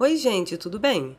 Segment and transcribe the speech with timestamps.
[0.00, 1.16] Oi, gente, tudo bem?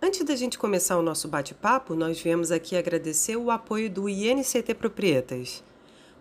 [0.00, 4.72] Antes da gente começar o nosso bate-papo, nós viemos aqui agradecer o apoio do INCT
[4.74, 5.64] Proprietas.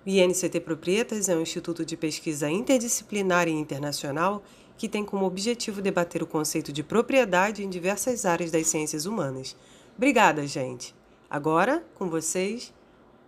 [0.03, 4.41] O INCT Proprietas é um instituto de pesquisa interdisciplinar e internacional
[4.75, 9.55] que tem como objetivo debater o conceito de propriedade em diversas áreas das ciências humanas.
[9.95, 10.95] Obrigada, gente!
[11.29, 12.73] Agora, com vocês,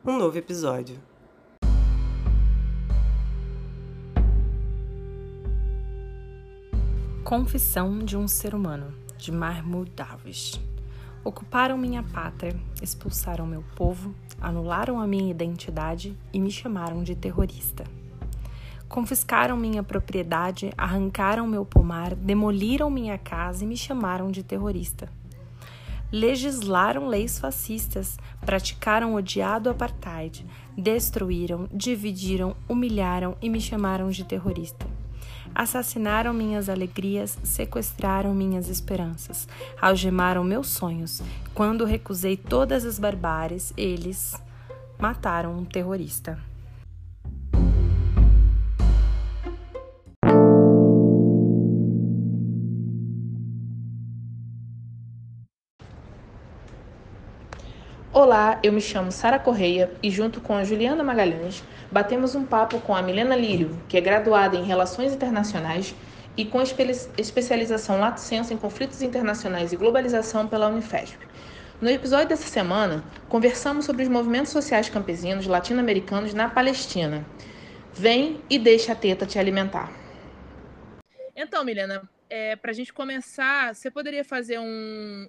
[0.03, 1.10] um novo episódio.
[7.31, 10.59] Confissão de um ser humano, de Mahmoud Darwish.
[11.23, 17.85] Ocuparam minha pátria, expulsaram meu povo, anularam a minha identidade e me chamaram de terrorista.
[18.89, 25.07] Confiscaram minha propriedade, arrancaram meu pomar, demoliram minha casa e me chamaram de terrorista.
[26.11, 30.45] Legislaram leis fascistas, praticaram odiado apartheid,
[30.77, 34.85] destruíram, dividiram, humilharam e me chamaram de terrorista
[35.53, 39.47] Assassinaram minhas alegrias, sequestraram minhas esperanças,
[39.79, 41.21] algemaram meus sonhos.
[41.53, 44.41] Quando recusei todas as barbáries, eles
[44.97, 46.39] mataram um terrorista.
[58.13, 62.79] Olá, eu me chamo Sara Correia e junto com a Juliana Magalhães batemos um papo
[62.79, 65.93] com a Milena Lírio, que é graduada em Relações Internacionais
[66.37, 71.17] e com especialização Lato Senso em Conflitos Internacionais e Globalização pela Unifesp.
[71.81, 77.25] No episódio dessa semana, conversamos sobre os movimentos sociais campesinos latino-americanos na Palestina.
[77.91, 79.91] Vem e deixa a teta te alimentar.
[81.35, 85.27] Então, Milena, é, para a gente começar, você poderia fazer um,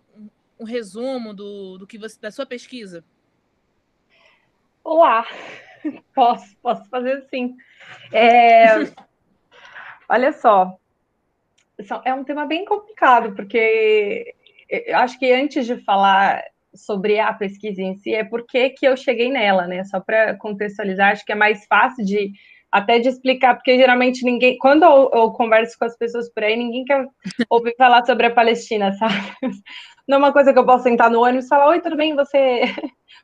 [0.60, 3.02] um resumo do, do que você, da sua pesquisa?
[4.84, 5.26] Olá!
[6.14, 7.56] posso, posso fazer sim.
[8.12, 8.66] É,
[10.08, 10.76] olha só,
[12.04, 14.34] é um tema bem complicado, porque
[14.68, 16.42] eu acho que antes de falar
[16.74, 19.84] sobre a pesquisa em si, é porque que eu cheguei nela, né?
[19.84, 22.32] Só para contextualizar, acho que é mais fácil de
[22.70, 26.56] até de explicar, porque geralmente ninguém, quando eu, eu, converso com as pessoas por aí,
[26.56, 27.06] ninguém quer
[27.50, 29.14] ouvir falar sobre a Palestina, sabe?
[30.08, 32.16] Não é uma coisa que eu posso sentar no ônibus e falar, oi, tudo bem,
[32.16, 32.62] você,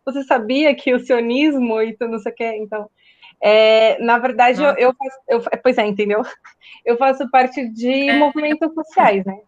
[0.05, 2.89] você sabia que o sionismo e tudo não sei o que, então...
[3.41, 6.23] É, na verdade, eu, eu, faço, eu, pois é, entendeu?
[6.85, 8.19] Eu faço parte de é.
[8.19, 9.39] movimentos sociais, né?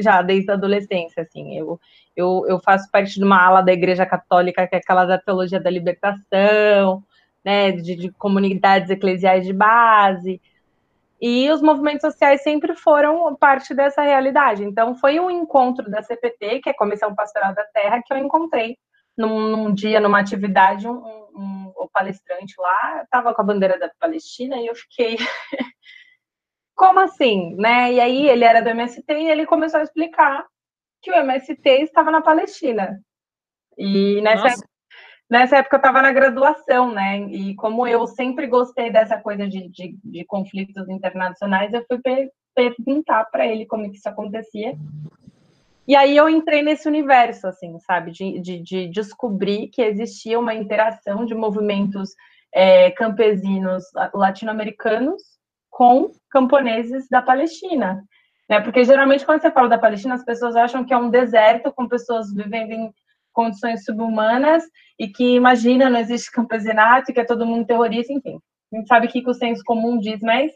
[0.00, 1.56] Já desde a adolescência, assim.
[1.56, 1.78] Eu,
[2.16, 5.60] eu, eu faço parte de uma ala da Igreja Católica, que é aquela da teologia
[5.60, 7.04] da libertação,
[7.44, 10.40] né, de, de comunidades eclesiais de base.
[11.20, 14.64] E os movimentos sociais sempre foram parte dessa realidade.
[14.64, 18.76] Então, foi um encontro da CPT, que é Comissão Pastoral da Terra, que eu encontrei
[19.18, 20.96] num, num dia, numa atividade, um,
[21.34, 25.16] um, um palestrante lá estava com a bandeira da Palestina e eu fiquei.
[26.74, 27.56] Como assim?
[27.56, 27.94] Né?
[27.94, 30.46] E aí ele era do MST e ele começou a explicar
[31.02, 33.00] que o MST estava na Palestina.
[33.76, 34.68] E nessa época,
[35.28, 37.18] nessa época eu estava na graduação, né?
[37.22, 42.30] E como eu sempre gostei dessa coisa de, de, de conflitos internacionais, eu fui per
[42.54, 44.76] perguntar para ele como que isso acontecia.
[45.88, 50.54] E aí eu entrei nesse universo, assim, sabe, de, de, de descobrir que existia uma
[50.54, 52.10] interação de movimentos
[52.54, 55.22] é, campesinos latino-americanos
[55.70, 58.04] com camponeses da Palestina.
[58.50, 58.60] Né?
[58.60, 61.88] Porque geralmente quando você fala da Palestina, as pessoas acham que é um deserto com
[61.88, 62.92] pessoas vivendo em
[63.32, 64.64] condições subhumanas
[64.98, 68.38] e que imagina, não existe campesinato, que é todo mundo terrorista, enfim.
[68.72, 70.52] A gente sabe o que o senso comum diz, mas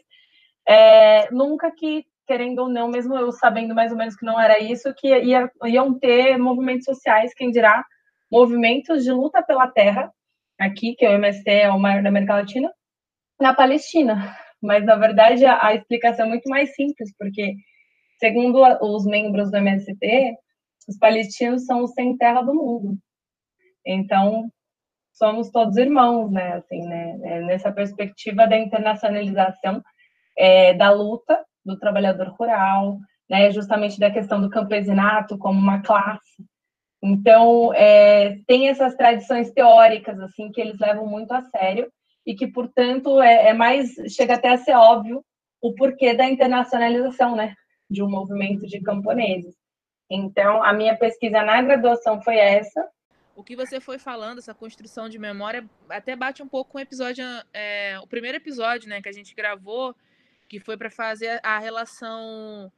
[0.67, 4.59] é, nunca que, querendo ou não, mesmo eu sabendo mais ou menos que não era
[4.59, 7.83] isso, que ia, iam ter movimentos sociais, quem dirá,
[8.31, 10.11] movimentos de luta pela terra,
[10.59, 12.71] aqui, que é o MST é o maior da América Latina,
[13.39, 14.35] na Palestina.
[14.61, 17.53] Mas, na verdade, a, a explicação é muito mais simples, porque,
[18.19, 20.35] segundo os membros do MST,
[20.87, 22.97] os palestinos são os sem terra do mundo.
[23.85, 24.49] Então,
[25.13, 26.53] somos todos irmãos, né?
[26.53, 27.19] Assim, né?
[27.23, 29.81] É, nessa perspectiva da internacionalização
[30.37, 33.51] é, da luta do trabalhador rural, né?
[33.51, 36.43] Justamente da questão do campesinato como uma classe.
[37.01, 41.91] Então, é, tem essas tradições teóricas, assim, que eles levam muito a sério
[42.25, 45.23] e que, portanto, é, é mais, chega até a ser óbvio
[45.61, 47.53] o porquê da internacionalização, né?
[47.89, 49.55] De um movimento de camponeses.
[50.09, 52.87] Então, a minha pesquisa na graduação foi essa.
[53.35, 56.81] O que você foi falando, essa construção de memória, até bate um pouco com o
[56.81, 59.95] episódio, é, o primeiro episódio, né, que a gente gravou,
[60.53, 62.71] que foi para fazer a relação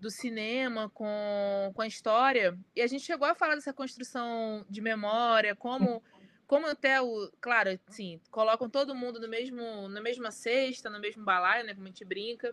[0.00, 2.58] do cinema com, com a história.
[2.74, 6.02] E a gente chegou a falar dessa construção de memória, como
[6.44, 11.24] como até o, claro, assim, colocam todo mundo no mesmo, na mesma cesta, no mesmo
[11.24, 12.52] balaio, né, como a gente brinca.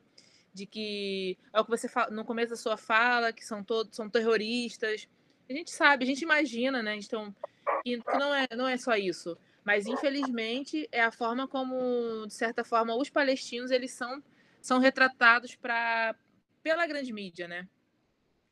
[0.54, 3.96] de que é o que você fala no começo da sua fala, que são todos
[3.96, 5.08] são terroristas.
[5.50, 6.96] A gente sabe, a gente imagina, né?
[6.98, 7.36] Então,
[7.84, 9.36] que não é não é só isso,
[9.66, 14.22] mas infelizmente é a forma como, de certa forma, os palestinos eles são
[14.68, 16.14] são retratados para
[16.62, 17.66] pela grande mídia, né?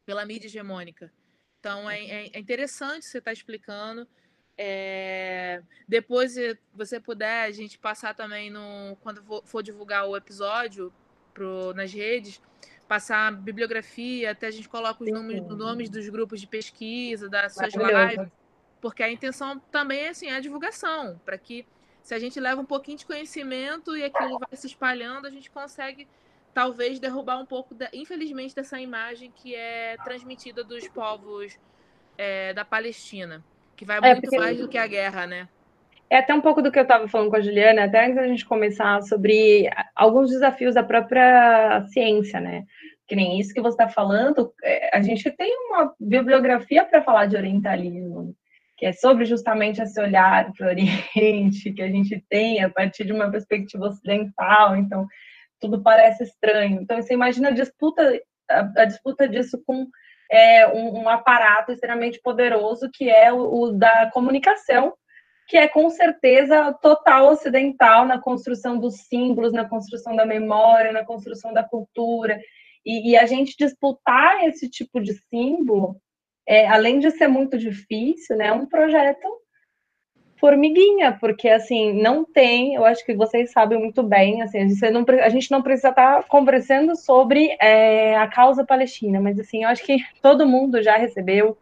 [0.06, 1.12] Pela mídia hegemônica.
[1.60, 4.08] Então é, é, é interessante você estar tá explicando.
[4.58, 5.62] É...
[5.86, 10.94] Depois, se você puder, a gente passar também no quando for divulgar o episódio
[11.34, 12.42] pro, nas redes,
[12.88, 17.54] passar a bibliografia, até a gente coloca os nomes, nomes dos grupos de pesquisa, das
[17.54, 18.32] suas lives,
[18.80, 21.68] porque a intenção também é assim, é a divulgação, para que
[22.06, 25.50] se a gente leva um pouquinho de conhecimento e aquilo vai se espalhando, a gente
[25.50, 26.08] consegue
[26.54, 31.58] talvez derrubar um pouco, da, infelizmente, dessa imagem que é transmitida dos povos
[32.16, 33.44] é, da Palestina,
[33.76, 35.50] que vai é, muito mais do que a guerra, né?
[36.08, 38.28] É até um pouco do que eu estava falando com a Juliana, até antes da
[38.28, 42.66] gente começar, sobre alguns desafios da própria ciência, né?
[43.08, 47.26] Que nem isso que você está falando, é, a gente tem uma bibliografia para falar
[47.26, 48.36] de orientalismo,
[48.78, 53.06] que é sobre justamente esse olhar para o Oriente, que a gente tem a partir
[53.06, 54.76] de uma perspectiva ocidental.
[54.76, 55.08] Então,
[55.60, 56.82] tudo parece estranho.
[56.82, 58.20] Então, você imagina a disputa,
[58.50, 59.88] a, a disputa disso com
[60.30, 64.94] é, um, um, aparato extremamente poderoso que é o, o, da comunicação,
[65.48, 71.06] que é com certeza total ocidental na construção dos símbolos, na construção da memória, na
[71.06, 72.40] construção da cultura.
[72.86, 75.96] E, e a gente disputar esse tipo de símbolo,
[76.48, 79.28] é, além de ser muito difícil, né, é um projeto
[80.38, 84.92] formiguinha, porque assim, não tem, eu acho que vocês sabem muito bem, assim, a gente
[84.92, 89.64] não, a gente não precisa estar tá conversando sobre é, a causa palestina, mas assim,
[89.64, 91.58] eu acho que todo mundo já recebeu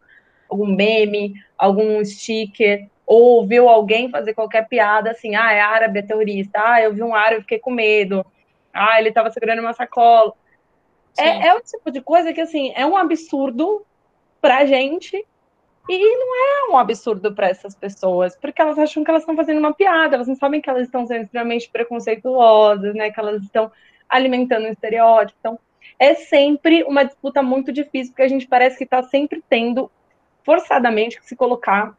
[0.50, 6.02] algum meme, algum sticker, ou ouviu alguém fazer qualquer piada assim, ah, é árabe, é
[6.02, 8.26] terrorista, ah, eu vi um árabe, fiquei com medo,
[8.72, 10.32] ah, ele estava segurando uma sacola.
[11.16, 13.86] É, é o tipo de coisa que, assim, é um absurdo
[14.44, 15.16] pra gente,
[15.88, 19.58] e não é um absurdo para essas pessoas, porque elas acham que elas estão fazendo
[19.58, 23.10] uma piada, elas não sabem que elas estão sendo extremamente preconceituosas, né?
[23.10, 23.72] Que elas estão
[24.06, 25.38] alimentando um estereótipo.
[25.40, 25.58] Então,
[25.98, 29.90] é sempre uma disputa muito difícil, porque a gente parece que está sempre tendo,
[30.42, 31.96] forçadamente, que se colocar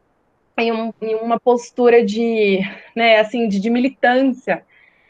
[0.56, 2.60] em, um, em uma postura de,
[2.94, 4.64] né, assim, de, de militância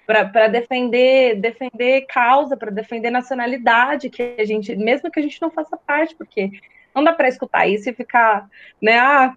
[0.06, 5.50] para defender defender causa, para defender nacionalidade, que a gente, mesmo que a gente não
[5.50, 6.50] faça parte, porque
[6.96, 8.48] não dá para escutar isso e ficar,
[8.80, 8.98] né?
[8.98, 9.36] Ah,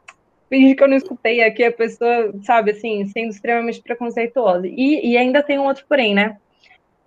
[0.50, 4.66] finge que eu não escutei aqui a pessoa, sabe, assim, sendo extremamente preconceituosa.
[4.66, 6.38] E, e ainda tem um outro porém, né?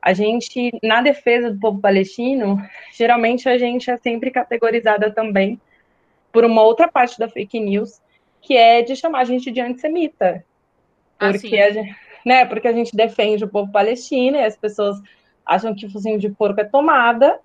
[0.01, 2.61] A gente, na defesa do povo palestino,
[2.93, 5.59] geralmente a gente é sempre categorizada também
[6.31, 8.01] por uma outra parte da fake news,
[8.41, 10.45] que é de chamar a gente de antissemita.
[11.19, 11.97] Ah, porque, ah, a, gente,
[12.27, 15.01] né, porque a gente defende o povo palestino e as pessoas
[15.47, 17.39] acham que o focinho de porco é tomada,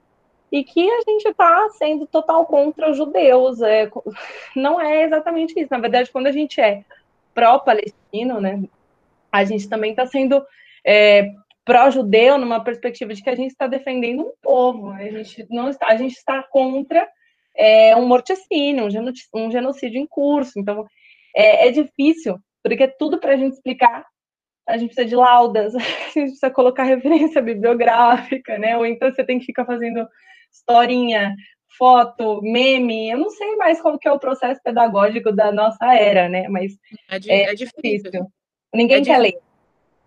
[0.51, 3.61] e que a gente está sendo total contra os judeus.
[3.61, 3.89] É,
[4.55, 5.69] não é exatamente isso.
[5.71, 6.83] Na verdade, quando a gente é
[7.33, 8.63] pró-palestino, né,
[9.31, 10.43] a gente também está sendo
[10.85, 11.31] é,
[11.63, 14.91] pró-judeu numa perspectiva de que a gente está defendendo um povo.
[14.91, 17.07] A gente não está, a gente está contra
[17.55, 18.87] é, um morticínio,
[19.33, 20.53] um genocídio em curso.
[20.57, 20.85] Então,
[21.35, 24.05] é, é difícil, porque tudo para a gente explicar
[24.67, 28.77] a gente precisa de laudas, a gente precisa colocar referência bibliográfica, né?
[28.77, 30.05] Ou então você tem que ficar fazendo
[30.57, 31.35] historinha,
[31.77, 36.27] foto, meme, eu não sei mais qual que é o processo pedagógico da nossa era,
[36.27, 36.47] né?
[36.47, 38.11] Mas é, de, é, é difícil.
[38.11, 38.31] difícil.
[38.73, 39.39] Ninguém é quer ler.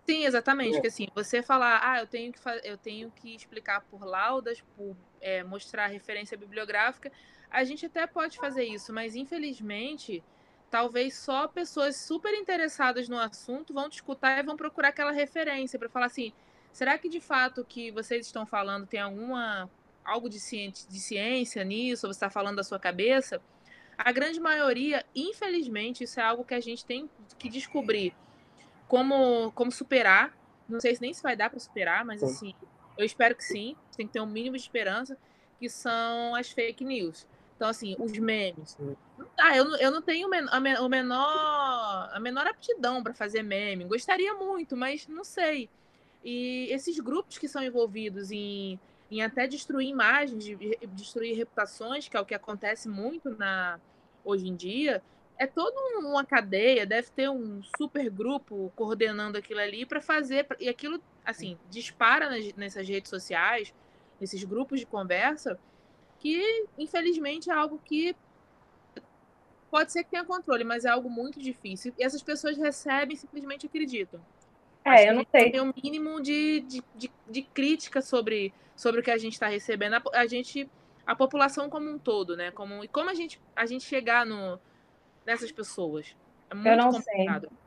[0.04, 0.72] Sim, exatamente.
[0.72, 4.96] Porque assim, você falar, ah, eu tenho que, eu tenho que explicar por laudas, por
[5.20, 7.12] é, mostrar referência bibliográfica,
[7.50, 10.22] a gente até pode fazer isso, mas infelizmente,
[10.70, 15.78] talvez só pessoas super interessadas no assunto vão te escutar e vão procurar aquela referência
[15.78, 16.32] para falar assim,
[16.72, 19.68] será que de fato o que vocês estão falando tem alguma
[20.10, 23.40] algo de ciência, de ciência nisso, ou você está falando da sua cabeça,
[23.96, 28.14] a grande maioria, infelizmente, isso é algo que a gente tem que descobrir
[28.88, 30.36] como, como superar.
[30.68, 32.54] Não sei se nem se vai dar para superar, mas assim,
[32.96, 33.76] eu espero que sim.
[33.96, 35.18] Tem que ter um mínimo de esperança,
[35.58, 37.26] que são as fake news.
[37.56, 38.78] Então, assim, os memes.
[39.38, 43.84] Ah, eu, eu não tenho a menor, a menor aptidão para fazer meme.
[43.84, 45.68] Gostaria muito, mas não sei.
[46.24, 50.44] E esses grupos que são envolvidos em em até destruir imagens,
[50.92, 53.80] destruir reputações, que é o que acontece muito na
[54.24, 55.02] hoje em dia,
[55.38, 60.68] é toda uma cadeia, deve ter um super grupo coordenando aquilo ali para fazer e
[60.68, 63.72] aquilo assim dispara nas, nessas redes sociais,
[64.20, 65.58] nesses grupos de conversa,
[66.18, 68.14] que infelizmente é algo que
[69.70, 71.94] pode ser que tenha controle, mas é algo muito difícil.
[71.98, 74.20] E essas pessoas recebem simplesmente acreditam.
[74.84, 75.52] É, Acho eu não sei.
[75.52, 79.46] Tem um mínimo de, de, de, de crítica sobre sobre o que a gente está
[79.46, 80.66] recebendo, a, a, gente,
[81.06, 82.50] a população como um todo, né?
[82.50, 84.58] Como, e como a gente, a gente chegar no,
[85.26, 86.16] nessas pessoas.
[86.48, 87.48] É muito eu não complicado.
[87.48, 87.60] Sei.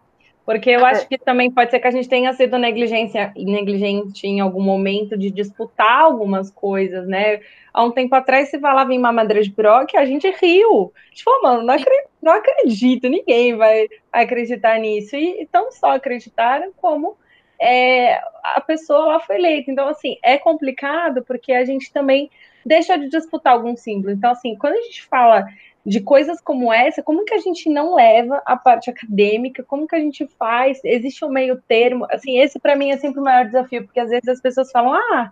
[0.44, 4.42] Porque eu acho que também pode ser que a gente tenha sido negligência, negligente em
[4.42, 7.42] algum momento de disputar algumas coisas, né?
[7.72, 10.92] Há um tempo atrás se falava em mamadeira de piroca a gente riu.
[11.24, 15.16] Falou, mano, não acredito, não acredito ninguém vai acreditar nisso.
[15.16, 17.16] E tão só acreditaram como
[17.60, 18.16] é,
[18.56, 19.72] a pessoa lá foi eleita.
[19.72, 22.30] Então, assim, é complicado porque a gente também
[22.66, 24.14] deixa de disputar algum símbolo.
[24.14, 25.46] Então, assim, quando a gente fala
[25.86, 29.96] de coisas como essa, como que a gente não leva a parte acadêmica, como que
[29.96, 33.46] a gente faz, existe um meio termo, assim, esse para mim é sempre o maior
[33.46, 35.30] desafio, porque às vezes as pessoas falam, ah,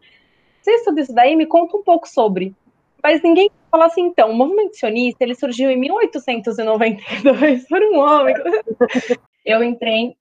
[0.62, 2.54] você estuda isso daí, me conta um pouco sobre,
[3.01, 8.36] mas ninguém fala assim, então, o movimento sionista, ele surgiu em 1892 por um homem.
[9.46, 10.16] Eu entrei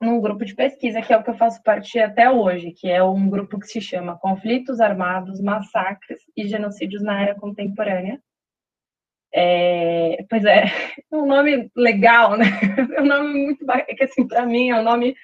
[0.00, 3.02] num grupo de pesquisa, que é o que eu faço parte até hoje, que é
[3.02, 8.18] um grupo que se chama Conflitos Armados, Massacres e Genocídios na Era Contemporânea,
[9.32, 10.64] é, pois é,
[11.12, 12.46] é um nome legal, né?
[12.96, 15.14] É um nome muito é que assim para mim é um nome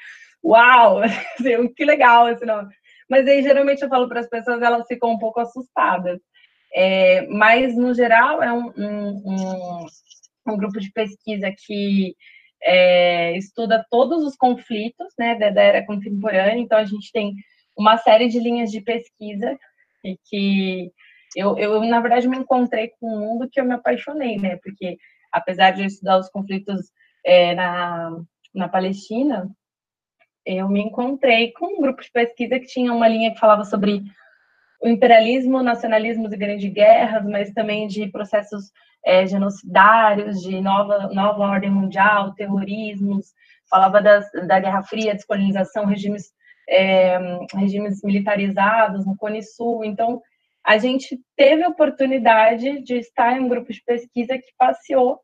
[0.45, 2.73] uau, assim, que legal esse nome.
[3.09, 6.21] Mas aí geralmente eu falo para as pessoas elas ficam um pouco assustadas.
[6.75, 9.87] É, mas no geral é um, um, um,
[10.49, 12.15] um grupo de pesquisa que
[12.63, 16.59] é, estuda todos os conflitos né, da, da era contemporânea.
[16.59, 17.35] Então a gente tem
[17.77, 19.57] uma série de linhas de pesquisa
[20.05, 20.93] e que
[21.35, 24.57] eu, eu, na verdade, me encontrei com um mundo que eu me apaixonei, né?
[24.63, 24.97] Porque,
[25.31, 26.91] apesar de eu estudar os conflitos
[27.25, 28.17] é, na,
[28.55, 29.51] na Palestina,
[30.47, 34.03] eu me encontrei com um grupo de pesquisa que tinha uma linha que falava sobre
[34.83, 38.71] o imperialismo, nacionalismos e grandes guerras, mas também de processos
[39.05, 43.33] é, genocidários, de nova, nova ordem mundial, terrorismos,
[43.71, 46.33] falava das, da Guerra Fria, descolonização, regimes,
[46.69, 47.19] é,
[47.55, 49.85] regimes militarizados no Cone Sul.
[49.85, 50.21] Então,
[50.65, 55.21] a gente teve a oportunidade de estar em um grupo de pesquisa que passeou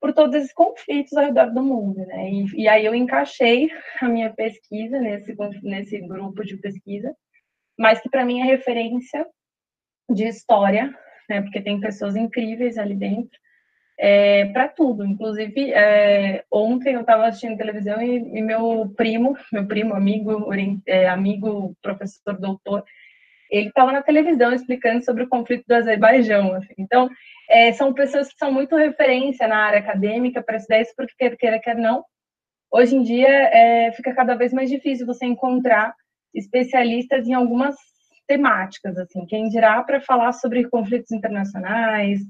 [0.00, 2.30] por todos esses conflitos ao redor do mundo, né?
[2.30, 3.68] E, e aí eu encaixei
[4.00, 7.12] a minha pesquisa nesse, nesse grupo de pesquisa,
[7.78, 9.26] mas que para mim é referência
[10.10, 10.94] de história,
[11.28, 11.42] né?
[11.42, 13.38] Porque tem pessoas incríveis ali dentro
[13.98, 15.04] é, para tudo.
[15.04, 20.48] Inclusive, é, ontem eu estava assistindo televisão e, e, meu primo, meu primo, amigo,
[20.86, 22.84] é, amigo, professor, doutor,
[23.50, 26.54] ele estava na televisão explicando sobre o conflito do Azerbaijão.
[26.54, 26.74] Assim.
[26.78, 27.10] Então,
[27.50, 31.36] é, são pessoas que são muito referência na área acadêmica para estudar isso, porque quer
[31.36, 32.04] queira, quer não.
[32.70, 35.94] Hoje em dia, é, fica cada vez mais difícil você encontrar
[36.34, 37.76] especialistas em algumas
[38.26, 42.20] temáticas, assim, quem dirá para falar sobre conflitos internacionais,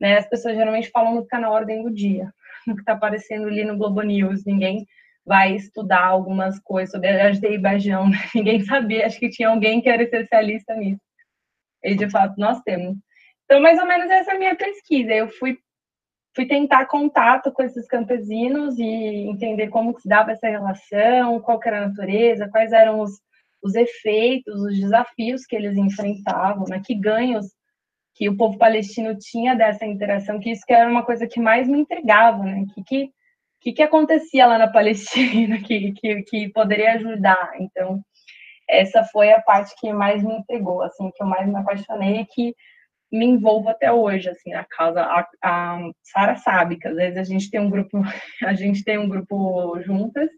[0.00, 0.16] né?
[0.16, 2.32] As pessoas geralmente falam no que está na ordem do dia,
[2.66, 4.86] no que está aparecendo ali no Globo News, ninguém
[5.26, 8.08] vai estudar algumas coisas sobre a Azerbaijão.
[8.08, 8.18] Né?
[8.34, 11.00] Ninguém sabia, acho que tinha alguém que era especialista nisso.
[11.84, 12.96] E de fato nós temos.
[13.44, 15.12] Então, mais ou menos essa é a minha pesquisa.
[15.12, 15.58] Eu fui,
[16.34, 21.84] fui tentar contato com esses campesinos e entender como se dava essa relação, qual era
[21.84, 23.20] a natureza, quais eram os,
[23.62, 26.80] os efeitos, os desafios que eles enfrentavam, né?
[26.84, 27.46] que ganhos
[28.14, 31.68] que o povo palestino tinha dessa interação, que isso que era uma coisa que mais
[31.68, 32.64] me intrigava, né?
[32.74, 33.10] Que, que
[33.60, 37.52] que, que acontecia lá na Palestina que, que, que poderia ajudar.
[37.60, 38.00] Então,
[38.68, 42.26] essa foi a parte que mais me intrigou, assim, que eu mais me apaixonei e
[42.26, 42.54] que
[43.12, 45.02] me envolvo até hoje, assim, a causa.
[45.02, 48.00] A, a Sara sabe que às vezes a gente tem um grupo,
[48.44, 50.30] a gente tem um grupo juntas,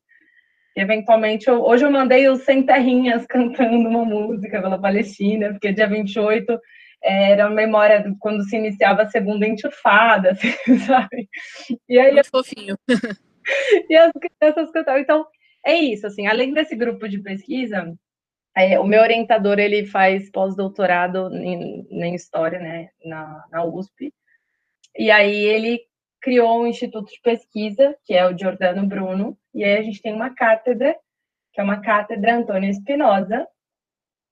[0.77, 5.87] eventualmente, eu, hoje eu mandei os Sem Terrinhas cantando uma música pela Palestina, porque dia
[5.87, 6.59] 28
[7.03, 11.29] era uma memória de quando se iniciava a segunda enxurfada, assim, sabe?
[11.89, 12.77] E aí, Muito fofinho.
[13.91, 15.01] e as crianças cantavam.
[15.01, 15.27] Então,
[15.65, 17.93] é isso, assim, além desse grupo de pesquisa,
[18.57, 24.13] é, o meu orientador, ele faz pós-doutorado em, em, História, né, na, na USP,
[24.97, 25.81] e aí ele
[26.23, 30.15] criou um instituto de pesquisa, que é o Giordano Bruno, e aí a gente tem
[30.15, 30.97] uma cátedra,
[31.53, 33.47] que é uma cátedra Antônio Espinosa,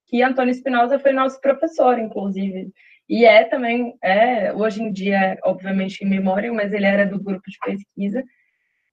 [0.06, 2.73] que Antônio Espinosa foi nosso professor, inclusive.
[3.09, 7.42] E é também, é, hoje em dia, obviamente, em memória, mas ele era do grupo
[7.50, 8.25] de pesquisa,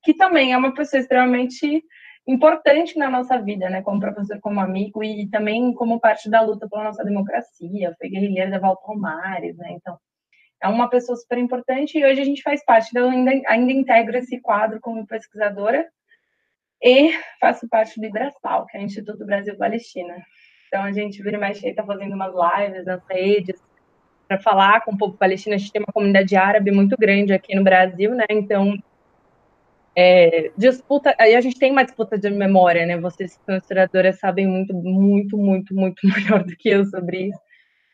[0.03, 1.83] que também é uma pessoa extremamente
[2.27, 6.67] importante na nossa vida, né, como professor, como amigo e também como parte da luta
[6.67, 9.97] pela nossa democracia, foi guerrilheiro da Volta Palmares, né, então
[10.61, 14.17] é uma pessoa super importante e hoje a gente faz parte, então ainda, ainda integro
[14.17, 15.87] esse quadro como pesquisadora
[16.81, 20.15] e faço parte do IBRASPAL, que é o Instituto Brasil Palestina.
[20.67, 23.61] Então a gente vira mais cheio, tá fazendo umas lives nas redes
[24.27, 25.55] para falar com o povo palestino.
[25.55, 28.25] A gente tem uma comunidade árabe muito grande aqui no Brasil, né?
[28.29, 28.77] Então
[29.95, 32.97] é, disputa, aí a gente tem uma disputa de memória, né?
[32.97, 37.39] Vocês que são sabem muito, muito, muito, muito melhor do que eu sobre isso.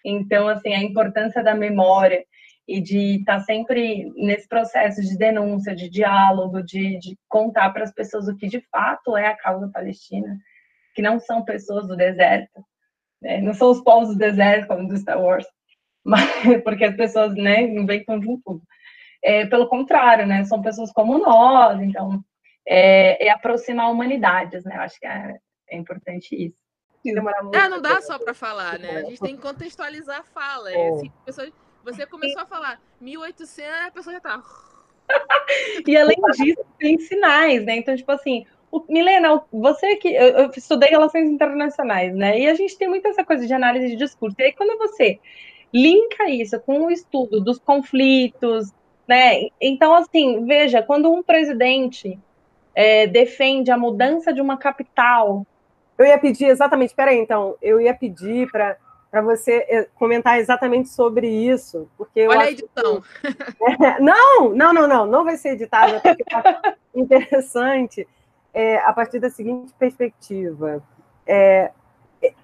[0.04, 2.26] Então, assim, a importância da memória
[2.68, 7.84] e de estar tá sempre nesse processo de denúncia, de diálogo, de, de contar para
[7.84, 10.40] as pessoas o que de fato é a causa palestina,
[10.96, 12.64] que não são pessoas do deserto,
[13.22, 13.42] né?
[13.42, 15.46] não são os povos do deserto como do Star Wars,
[16.06, 16.30] mas,
[16.64, 18.62] porque as pessoas né, inventam de tudo.
[19.24, 20.44] É, pelo contrário, né?
[20.44, 22.22] São pessoas como nós, então
[22.68, 24.76] é, é aproximar humanidades, né?
[24.76, 25.38] Acho que é,
[25.70, 26.62] é importante isso.
[27.54, 28.98] É, não dá só para falar, né?
[28.98, 30.72] A gente tem que contextualizar a fala.
[30.72, 30.90] É.
[30.90, 31.52] Assim, pessoa,
[31.84, 34.42] você começou a falar 1800, a pessoa já tá.
[35.88, 37.78] e além disso, tem sinais, né?
[37.78, 42.40] Então, tipo assim, o, Milena, você que eu, eu, estudei relações internacionais, né?
[42.40, 44.36] E a gente tem muita essa coisa de análise de discurso.
[44.40, 45.20] E aí, quando você
[45.74, 48.72] linka isso com o estudo dos conflitos,
[49.08, 49.50] né?
[49.60, 52.18] Então, assim, veja, quando um presidente
[52.76, 55.46] é, defende a mudança de uma capital.
[55.98, 58.78] Eu ia pedir exatamente, peraí, então, eu ia pedir para
[59.14, 63.00] para você é, comentar exatamente sobre isso, porque Olha a edição.
[63.22, 63.28] Que...
[63.86, 68.08] É, não, não, não, não, não vai ser editado, porque é interessante
[68.52, 70.82] é, a partir da seguinte perspectiva.
[71.28, 71.72] É,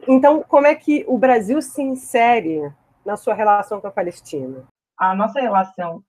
[0.07, 2.71] então, como é que o Brasil se insere
[3.03, 4.67] na sua relação com a Palestina?
[4.95, 6.03] A nossa relação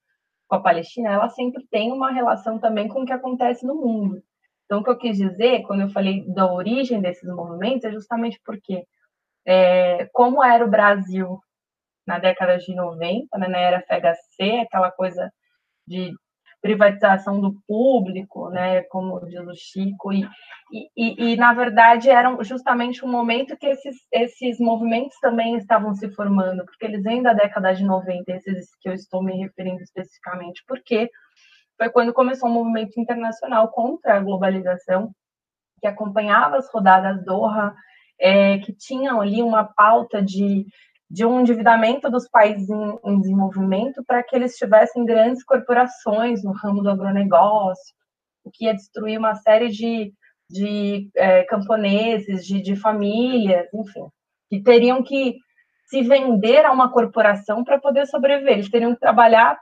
[0.46, 4.22] com a Palestina, ela sempre tem uma relação também com o que acontece no mundo.
[4.66, 8.38] Então, o que eu quis dizer, quando eu falei da origem desses movimentos, é justamente
[8.44, 8.84] porque,
[9.46, 11.40] é, como era o Brasil
[12.06, 15.32] na década de 90, né, na era FHC, aquela coisa
[15.86, 16.12] de
[16.60, 20.28] privatização do público, né, como diz o Chico, e,
[20.96, 26.10] e, e, na verdade era justamente um momento que esses, esses movimentos também estavam se
[26.10, 30.62] formando, porque eles vêm da década de 90, esses que eu estou me referindo especificamente,
[30.66, 31.10] porque
[31.78, 35.10] foi quando começou um movimento internacional contra a globalização,
[35.80, 37.74] que acompanhava as rodadas Doha,
[38.20, 40.66] é, que tinham ali uma pauta de
[41.10, 46.52] de um endividamento dos países em, em desenvolvimento para que eles tivessem grandes corporações no
[46.52, 47.94] ramo do agronegócio,
[48.44, 50.14] o que ia destruir uma série de,
[50.48, 54.06] de é, camponeses, de, de famílias, enfim,
[54.48, 55.36] que teriam que
[55.86, 58.52] se vender a uma corporação para poder sobreviver.
[58.52, 59.58] Eles teriam que trabalhar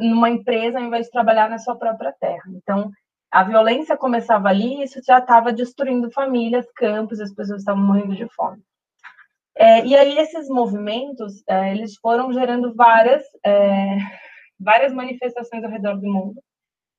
[0.00, 2.42] numa empresa ao invés de trabalhar na sua própria terra.
[2.48, 2.90] Então,
[3.34, 8.14] a violência começava ali e isso já estava destruindo famílias, campos, as pessoas estavam morrendo
[8.14, 8.62] de fome.
[9.56, 13.96] É, e aí esses movimentos, é, eles foram gerando várias, é,
[14.56, 16.40] várias manifestações ao redor do mundo,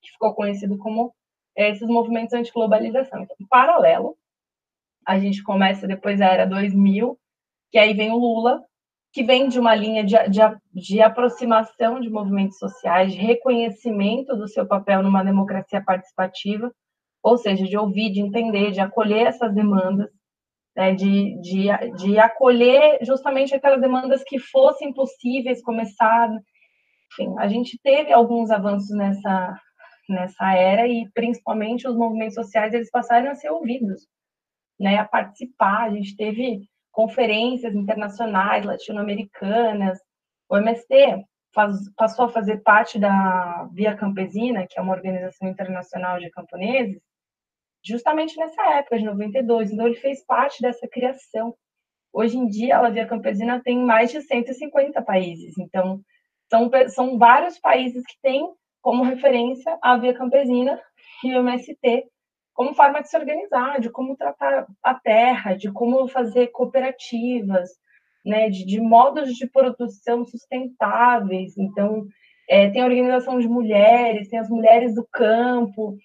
[0.01, 1.15] que ficou conhecido como
[1.55, 3.21] é, esses movimentos anti-globalização.
[3.21, 4.17] Então, em paralelo,
[5.07, 7.17] a gente começa depois da era 2000,
[7.71, 8.61] que aí vem o Lula,
[9.15, 10.41] que vem de uma linha de, de,
[10.73, 16.69] de aproximação de movimentos sociais, de reconhecimento do seu papel numa democracia participativa,
[17.23, 20.09] ou seja, de ouvir, de entender, de acolher essas demandas,
[20.75, 26.29] né, de, de, de acolher justamente aquelas demandas que fossem possíveis começar.
[27.13, 29.57] Enfim, a gente teve alguns avanços nessa,
[30.09, 34.09] nessa era e principalmente os movimentos sociais eles passaram a ser ouvidos,
[34.77, 35.83] né, a participar.
[35.83, 39.99] A gente teve conferências internacionais latino-americanas.
[40.49, 46.17] O MST faz, passou a fazer parte da Via Campesina, que é uma organização internacional
[46.19, 47.01] de camponeses,
[47.83, 49.71] justamente nessa época, de 92.
[49.71, 51.53] Então, ele fez parte dessa criação.
[52.13, 55.57] Hoje em dia, a Via Campesina tem mais de 150 países.
[55.57, 55.99] Então,
[56.49, 58.49] são, são vários países que têm
[58.81, 60.81] como referência a Via Campesina
[61.25, 62.05] e o MST
[62.55, 67.69] como forma de se organizar, de como tratar a terra, de como fazer cooperativas,
[68.25, 71.55] né, de, de modos de produção sustentáveis.
[71.57, 72.07] Então,
[72.49, 75.95] é, tem a organização de mulheres, tem as mulheres do campo,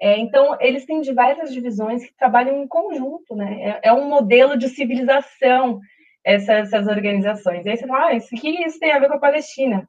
[0.00, 3.80] é, então, eles têm diversas divisões que trabalham em conjunto, né?
[3.82, 5.80] É, é um modelo de civilização
[6.22, 7.64] essas, essas, organizações.
[7.64, 9.88] E aí você fala, ah, isso que isso tem a ver com a Palestina?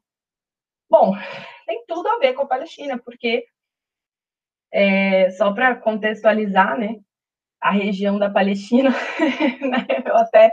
[0.90, 1.14] Bom,
[1.66, 3.46] tem tudo a ver com a Palestina, porque
[4.72, 6.96] é, só para contextualizar, né?
[7.62, 8.92] A região da Palestina,
[9.62, 10.52] né, eu até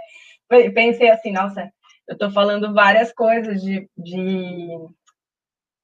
[0.72, 1.70] pensei assim, nossa,
[2.08, 4.68] eu estou falando várias coisas de, de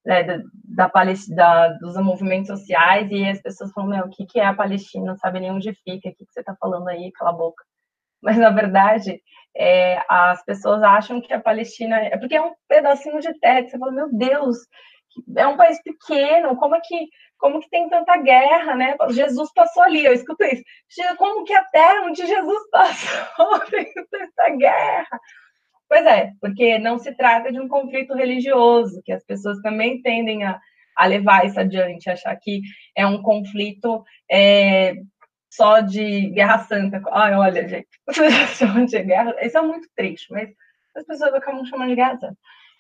[0.05, 0.91] né, da, da,
[1.29, 5.07] da, dos movimentos sociais e as pessoas falam, meu, o que, que é a Palestina?
[5.07, 7.63] Não sabe nem onde fica, o que, que você está falando aí, cala a boca.
[8.23, 9.21] Mas, na verdade,
[9.57, 13.71] é, as pessoas acham que a Palestina é porque é um pedacinho de terra, que
[13.71, 14.59] você fala, meu Deus,
[15.37, 17.09] é um país pequeno, como é que,
[17.41, 18.95] como que tem tanta guerra, né?
[19.09, 20.63] Jesus passou ali, eu escuto isso.
[21.17, 25.21] Como que a terra onde Jesus passou tem tanta guerra?
[25.89, 30.45] Pois é, porque não se trata de um conflito religioso, que as pessoas também tendem
[30.45, 30.61] a,
[30.97, 32.61] a levar isso adiante, achar que
[32.95, 34.95] é um conflito é,
[35.51, 37.03] só de guerra santa.
[37.11, 39.35] Ai, olha, gente, vocês chamam de guerra.
[39.41, 40.51] Isso é muito triste, mas
[40.95, 42.39] as pessoas acabam chamando de guerra santa.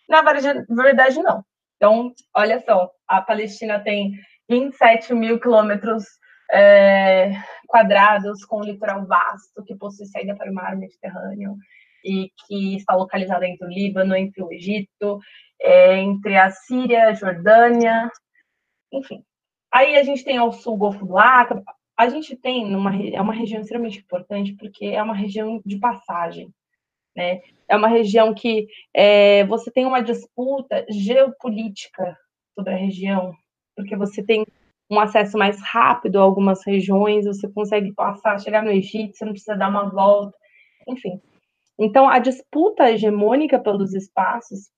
[0.08, 1.44] Na verdade, não.
[1.76, 4.12] Então, olha só, a Palestina tem
[4.50, 6.04] 27 mil quilômetros
[6.50, 7.30] é,
[7.68, 11.56] quadrados com um litoral vasto que possui saída para o mar Mediterrâneo
[12.04, 15.20] e que está localizada entre o Líbano, entre o Egito,
[15.60, 18.10] é, entre a Síria, a Jordânia,
[18.92, 19.22] enfim.
[19.72, 21.62] Aí a gente tem ao sul o Golfo do Acre.
[21.96, 26.52] A gente tem numa, é uma região extremamente importante porque é uma região de passagem.
[27.14, 27.40] Né?
[27.68, 32.16] É uma região que é, você tem uma disputa geopolítica
[32.56, 33.32] sobre a região,
[33.80, 34.46] porque você tem
[34.90, 39.32] um acesso mais rápido a algumas regiões, você consegue passar, chegar no Egito, você não
[39.32, 40.36] precisa dar uma volta,
[40.88, 41.20] enfim.
[41.78, 44.70] Então, a disputa hegemônica pelos espaços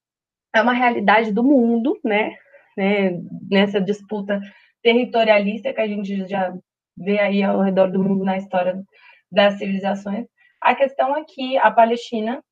[0.55, 2.37] é uma realidade do mundo, né?
[2.77, 3.19] né?
[3.51, 4.41] Nessa disputa
[4.83, 6.55] territorialista que a gente já
[6.97, 8.83] vê aí ao redor do mundo na história
[9.31, 10.27] das civilizações.
[10.61, 12.43] A questão é que a Palestina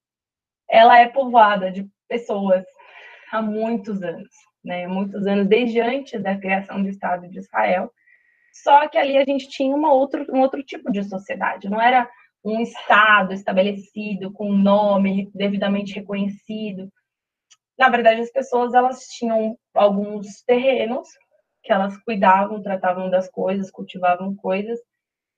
[0.69, 2.65] ela é povoada de pessoas
[3.31, 4.31] há muitos anos,
[4.65, 4.87] né?
[4.87, 7.93] Muitos anos desde antes da criação do Estado de Israel.
[8.53, 11.71] Só que ali a gente tinha uma outro, um outro tipo de sociedade.
[11.71, 12.09] Não era
[12.45, 16.91] um Estado estabelecido com nome devidamente reconhecido.
[17.79, 21.09] Na verdade, as pessoas elas tinham alguns terrenos
[21.63, 24.79] que elas cuidavam, tratavam das coisas, cultivavam coisas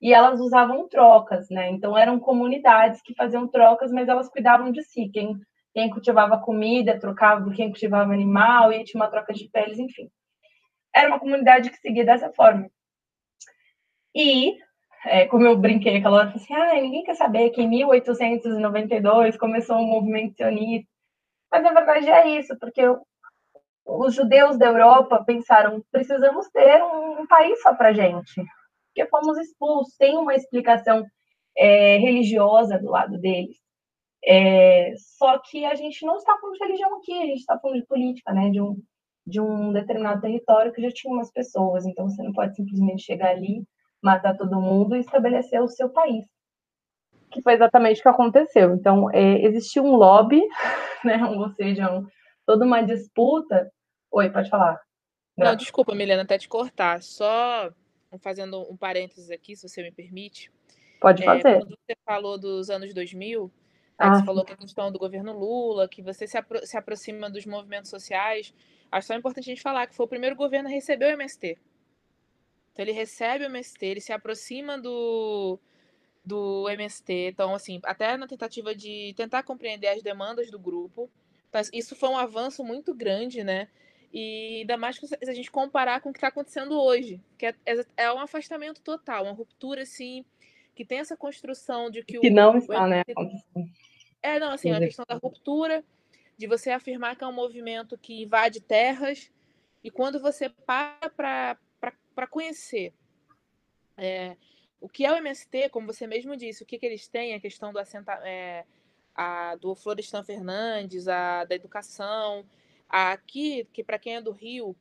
[0.01, 1.69] e elas usavam trocas, né?
[1.69, 5.09] Então eram comunidades que faziam trocas, mas elas cuidavam de si.
[5.09, 5.39] Quem,
[5.73, 10.09] quem cultivava comida trocava por quem cultivava animal e tinha uma troca de peles, enfim.
[10.95, 12.69] Era uma comunidade que seguia dessa forma.
[14.15, 14.55] E,
[15.05, 19.77] é, como eu brinquei aquela hora, assim, ah, ninguém quer saber que em 1892 começou
[19.77, 20.89] um movimento sionista.
[21.51, 22.81] Mas na verdade é isso, porque
[23.85, 28.43] os judeus da Europa pensaram, precisamos ter um, um país só para gente
[28.93, 29.95] porque fomos expulsos.
[29.97, 31.05] Tem uma explicação
[31.57, 33.57] é, religiosa do lado deles.
[34.25, 37.79] É, só que a gente não está falando de religião aqui, a gente está falando
[37.79, 38.49] de política, né?
[38.49, 38.81] De um,
[39.25, 41.85] de um determinado território que já tinha umas pessoas.
[41.85, 43.63] Então você não pode simplesmente chegar ali,
[44.01, 46.25] matar todo mundo e estabelecer o seu país.
[47.31, 48.75] Que foi exatamente o que aconteceu.
[48.75, 50.41] Então, é, existiu um lobby,
[51.03, 51.23] né?
[51.25, 52.07] Ou seja, um,
[52.45, 53.71] toda uma disputa.
[54.11, 54.79] Oi, pode falar.
[55.35, 57.01] Não, desculpa, Milena, até te cortar.
[57.01, 57.71] Só
[58.19, 60.51] fazendo um parênteses aqui, se você me permite.
[61.01, 61.47] Pode fazer.
[61.47, 63.51] É, quando você falou dos anos 2000,
[63.99, 66.75] né, ah, você falou que a questão do governo Lula, que você se, apro se
[66.77, 68.53] aproxima dos movimentos sociais.
[68.91, 71.57] Acho só importante a gente falar que foi o primeiro governo a receber o MST.
[72.71, 75.59] Então ele recebe o MST, ele se aproxima do,
[76.25, 77.29] do MST.
[77.29, 81.09] Então, assim, até na tentativa de tentar compreender as demandas do grupo.
[81.49, 83.67] Então, isso foi um avanço muito grande, né?
[84.11, 87.55] E ainda mais se a gente comparar com o que está acontecendo hoje, que é,
[87.65, 90.23] é, é, um afastamento total, uma ruptura, assim,
[90.75, 92.33] que tem essa construção de que, que o.
[92.33, 93.03] não está, o, né?
[94.21, 95.83] É, não, assim, a questão da ruptura,
[96.37, 99.31] de você afirmar que é um movimento que invade terras,
[99.83, 101.57] e quando você para
[102.15, 102.93] para conhecer
[103.97, 104.37] é,
[104.79, 107.39] o que é o MST, como você mesmo disse, o que, que eles têm, a
[107.39, 108.65] questão do assenta, é,
[109.15, 112.45] a, do Florestan Fernandes, a, da educação
[112.93, 114.75] Aqui, que para quem é do Rio,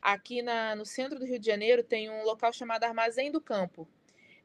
[0.00, 3.88] aqui na, no centro do Rio de Janeiro tem um local chamado Armazém do Campo.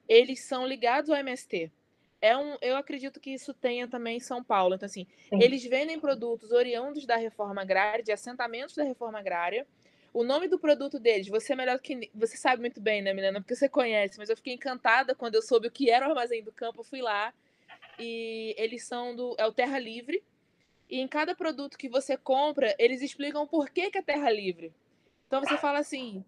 [0.08, 1.72] Eles são ligados ao MST.
[2.20, 4.76] É um, eu acredito que isso tenha também em São Paulo.
[4.76, 5.41] Então, assim, Sim.
[5.41, 9.67] eles vendem produtos oriundos da reforma agrária, de assentamentos da reforma agrária.
[10.13, 12.10] O nome do produto deles, você é melhor que.
[12.15, 13.39] Você sabe muito bem, né, Milena?
[13.39, 16.43] Porque você conhece, mas eu fiquei encantada quando eu soube o que era o Armazém
[16.43, 16.80] do Campo.
[16.80, 17.32] Eu fui lá
[18.00, 19.36] e eles são do.
[19.38, 20.24] É o Terra Livre,
[20.89, 24.74] e em cada produto que você compra, eles explicam por que, que é terra livre.
[25.28, 26.24] Então você fala assim: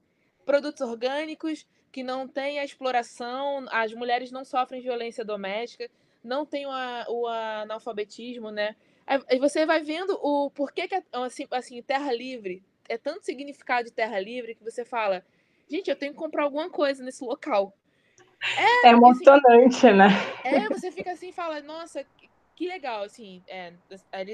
[0.46, 5.90] produtos orgânicos que não têm a exploração, as mulheres não sofrem violência doméstica,
[6.24, 6.70] não tem o,
[7.10, 8.76] o analfabetismo, né?
[9.06, 13.86] Aí você vai vendo o porquê que é, assim, assim, terra livre é tanto significado
[13.86, 15.24] de terra livre que você fala,
[15.70, 17.74] gente, eu tenho que comprar alguma coisa nesse local.
[18.58, 20.08] É, é emocionante, assim, né?
[20.44, 22.06] É, você fica assim e fala, nossa,
[22.56, 23.74] que legal, assim, é,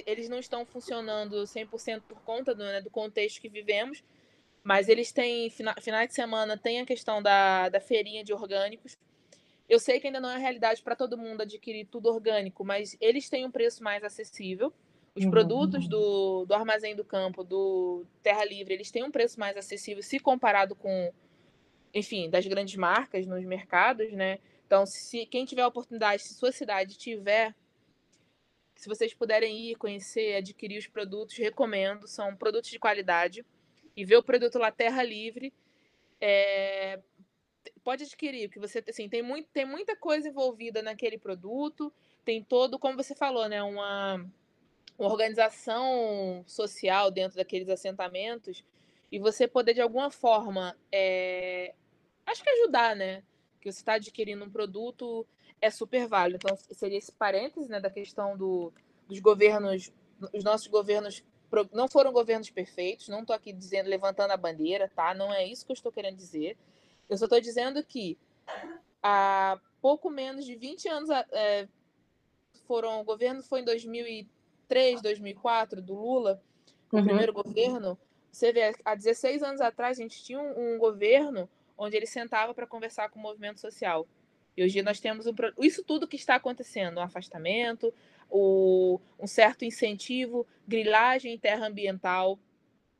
[0.06, 4.04] eles não estão funcionando 100% por conta do, né, do contexto que vivemos,
[4.66, 8.98] mas eles têm, finais de semana, tem a questão da, da feirinha de orgânicos.
[9.70, 13.30] Eu sei que ainda não é realidade para todo mundo adquirir tudo orgânico, mas eles
[13.30, 14.74] têm um preço mais acessível.
[15.16, 15.30] Os uhum.
[15.30, 20.02] produtos do, do Armazém do Campo, do Terra Livre, eles têm um preço mais acessível
[20.02, 21.14] se comparado com,
[21.94, 24.40] enfim, das grandes marcas nos mercados, né?
[24.66, 27.54] Então, se quem tiver a oportunidade, se sua cidade tiver
[28.76, 32.08] se vocês puderem ir conhecer, adquirir os produtos, recomendo.
[32.08, 33.46] São produtos de qualidade.
[33.96, 35.54] E vê o produto lá Terra Livre,
[36.20, 37.00] é,
[37.84, 42.80] pode adquirir, porque você assim, tem, muito, tem muita coisa envolvida naquele produto, tem todo,
[42.80, 44.16] como você falou, né, uma,
[44.98, 48.64] uma organização social dentro daqueles assentamentos,
[49.12, 51.74] e você poder de alguma forma, é,
[52.26, 53.24] acho que ajudar, né?
[53.62, 55.26] Que você está adquirindo um produto
[55.62, 56.40] é super válido.
[56.44, 58.74] Então, seria esse parêntese né, da questão do,
[59.08, 59.94] dos governos,
[60.34, 61.24] os nossos governos
[61.72, 65.14] não foram governos perfeitos, não estou aqui dizendo, levantando a bandeira, tá?
[65.14, 66.58] Não é isso que eu estou querendo dizer.
[67.10, 68.18] Eu só estou dizendo que
[69.02, 71.68] há pouco menos de 20 anos é,
[72.68, 73.02] foram.
[73.02, 76.42] O governo foi em 2003, 2004, do Lula,
[76.92, 77.06] o uhum.
[77.06, 77.98] primeiro governo.
[78.32, 82.54] Você vê, há 16 anos atrás, a gente tinha um, um governo onde ele sentava
[82.54, 84.08] para conversar com o movimento social.
[84.58, 87.94] E hoje nós temos um, isso tudo que está acontecendo, o afastamento,
[88.30, 92.40] o, um certo incentivo, grilagem em terra ambiental.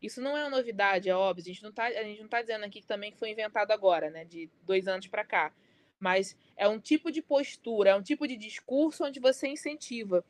[0.02, 1.44] Isso não é uma novidade, é óbvio.
[1.44, 1.90] A gente não está
[2.30, 5.54] tá dizendo aqui que também foi inventado agora, né, de dois anos para cá.
[6.00, 10.24] Mas é um tipo de postura, é um tipo de discurso onde você incentiva.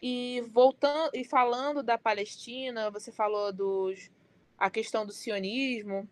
[0.00, 4.10] E voltando e falando da Palestina, você falou dos
[4.58, 6.08] a questão do sionismo.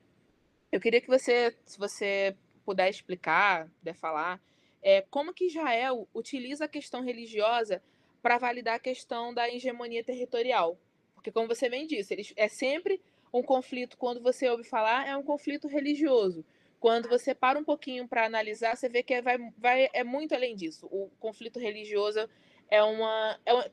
[0.72, 4.40] Eu queria que você, se você puder explicar, puder falar,
[4.82, 7.82] é, como que Israel utiliza a questão religiosa
[8.22, 10.78] para validar a questão da hegemonia territorial.
[11.14, 13.00] Porque, como você bem disse, eles, é sempre
[13.32, 16.44] um conflito, quando você ouve falar, é um conflito religioso.
[16.78, 20.34] Quando você para um pouquinho para analisar, você vê que é, vai, vai, é muito
[20.34, 20.86] além disso.
[20.90, 22.28] O conflito religioso
[22.70, 23.70] é uma, é uma.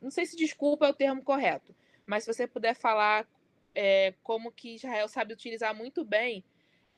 [0.00, 1.74] Não sei se desculpa é o termo correto,
[2.06, 3.28] mas se você puder falar
[3.74, 6.42] é, como que Israel sabe utilizar muito bem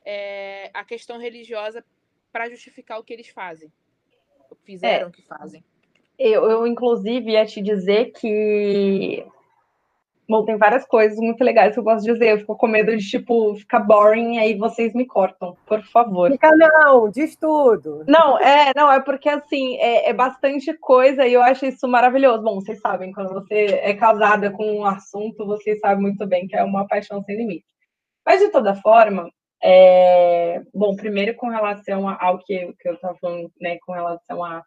[0.05, 1.85] é, a questão religiosa
[2.31, 3.71] para justificar o que eles fazem.
[4.63, 5.11] Fizeram é.
[5.11, 5.63] que fazem.
[6.19, 9.25] Eu, eu, inclusive, ia te dizer que.
[10.27, 12.33] Bom, tem várias coisas muito legais que eu posso dizer.
[12.33, 16.29] Eu fico com medo de, tipo, ficar boring, aí vocês me cortam, por favor.
[16.29, 18.03] Fica não, diz tudo.
[18.07, 22.43] Não, é, não, é porque, assim, é, é bastante coisa e eu acho isso maravilhoso.
[22.43, 26.55] Bom, vocês sabem, quando você é casada com um assunto, vocês sabem muito bem que
[26.55, 27.65] é uma paixão sem limite.
[28.23, 29.31] Mas, de toda forma,
[29.63, 30.61] é...
[30.75, 34.61] bom, primeiro com relação ao que, que eu estava falando, né, com relação a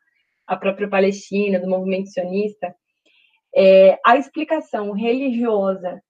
[0.47, 2.75] a própria Palestina, do movimento sionista,
[3.55, 6.03] é, a explicação religiosa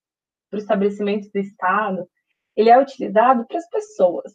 [0.48, 2.08] para o estabelecimento do Estado,
[2.56, 4.32] ele é utilizado para as pessoas,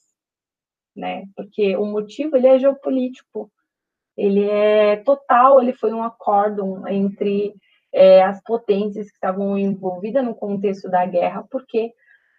[0.96, 1.26] né?
[1.36, 3.52] Porque o motivo ele é geopolítico,
[4.18, 7.54] ele é total, ele foi um acordo entre
[7.94, 11.94] é, as potências que estavam envolvidas no contexto da guerra, porque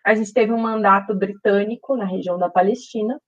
[0.04, 3.20] a gente teve um mandato britânico na região da Palestina,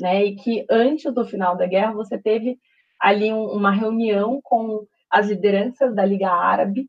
[0.00, 0.24] né?
[0.24, 2.58] E que antes do final da guerra você teve
[3.04, 6.88] ali um, uma reunião com as lideranças da Liga Árabe,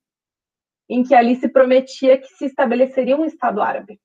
[0.89, 3.99] em que ali se prometia que se estabeleceria um Estado árabe.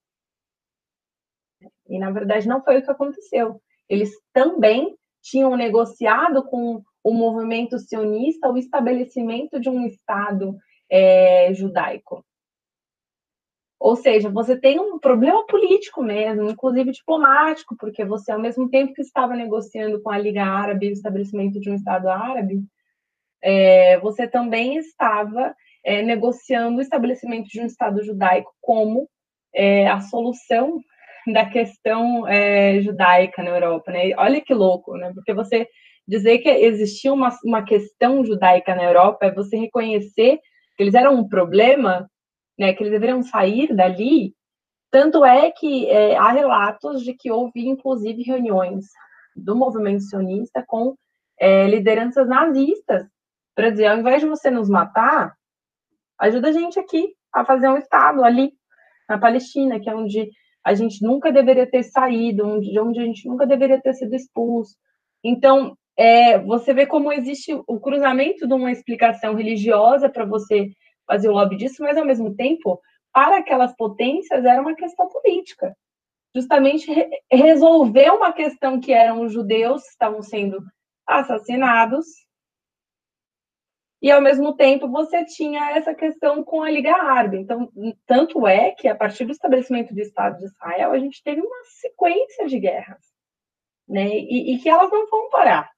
[1.89, 3.63] E, na verdade, não foi o que aconteceu.
[3.89, 10.57] Eles também tinham negociado com o movimento sionista o estabelecimento de um Estado
[10.91, 12.25] é, judaico.
[13.81, 18.93] Ou seja, você tem um problema político mesmo, inclusive diplomático, porque você, ao mesmo tempo
[18.93, 22.63] que estava negociando com a Liga Árabe o estabelecimento de um Estado árabe,
[23.43, 29.09] é, você também estava é, negociando o estabelecimento de um Estado judaico como
[29.55, 30.79] é, a solução
[31.33, 33.93] da questão é, judaica na Europa.
[33.93, 34.13] Né?
[34.19, 35.11] Olha que louco, né?
[35.15, 35.67] porque você
[36.07, 40.39] dizer que existia uma, uma questão judaica na Europa é você reconhecer
[40.77, 42.10] que eles eram um problema
[42.61, 44.35] né, que eles deveriam sair dali.
[44.91, 48.85] Tanto é que é, há relatos de que houve, inclusive, reuniões
[49.35, 50.95] do movimento sionista com
[51.41, 53.07] é, lideranças nazistas
[53.55, 55.35] para dizer, ao invés de você nos matar,
[56.19, 58.53] ajuda a gente aqui a fazer um Estado ali,
[59.09, 60.29] na Palestina, que é onde
[60.63, 64.77] a gente nunca deveria ter saído, onde, onde a gente nunca deveria ter sido expulso.
[65.25, 70.71] Então, é, você vê como existe o cruzamento de uma explicação religiosa para você
[71.11, 72.81] fazer o lobby disso, mas ao mesmo tempo,
[73.13, 75.77] para aquelas potências era uma questão política.
[76.33, 80.63] Justamente re resolver uma questão que eram os judeus que estavam sendo
[81.05, 82.07] assassinados,
[84.03, 87.39] e ao mesmo tempo você tinha essa questão com a Liga Árabe.
[87.39, 87.71] Então,
[88.07, 91.65] tanto é que a partir do estabelecimento do Estado de Israel, a gente teve uma
[91.65, 93.05] sequência de guerras,
[93.87, 94.09] né?
[94.09, 95.71] E, e que elas não vão parar.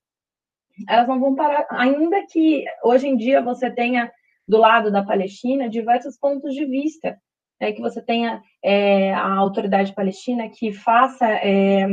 [0.89, 4.13] Elas não vão parar, ainda que hoje em dia você tenha
[4.47, 7.19] do lado da Palestina diversos pontos de vista,
[7.61, 11.87] né, que você tenha é, a autoridade palestina que faça, é,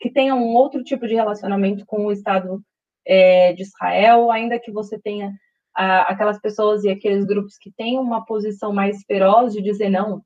[0.00, 2.60] que tenha um outro tipo de relacionamento com o Estado
[3.06, 5.32] é, de Israel, ainda que você tenha
[5.74, 10.22] a, aquelas pessoas e aqueles grupos que têm uma posição mais feroz de dizer não,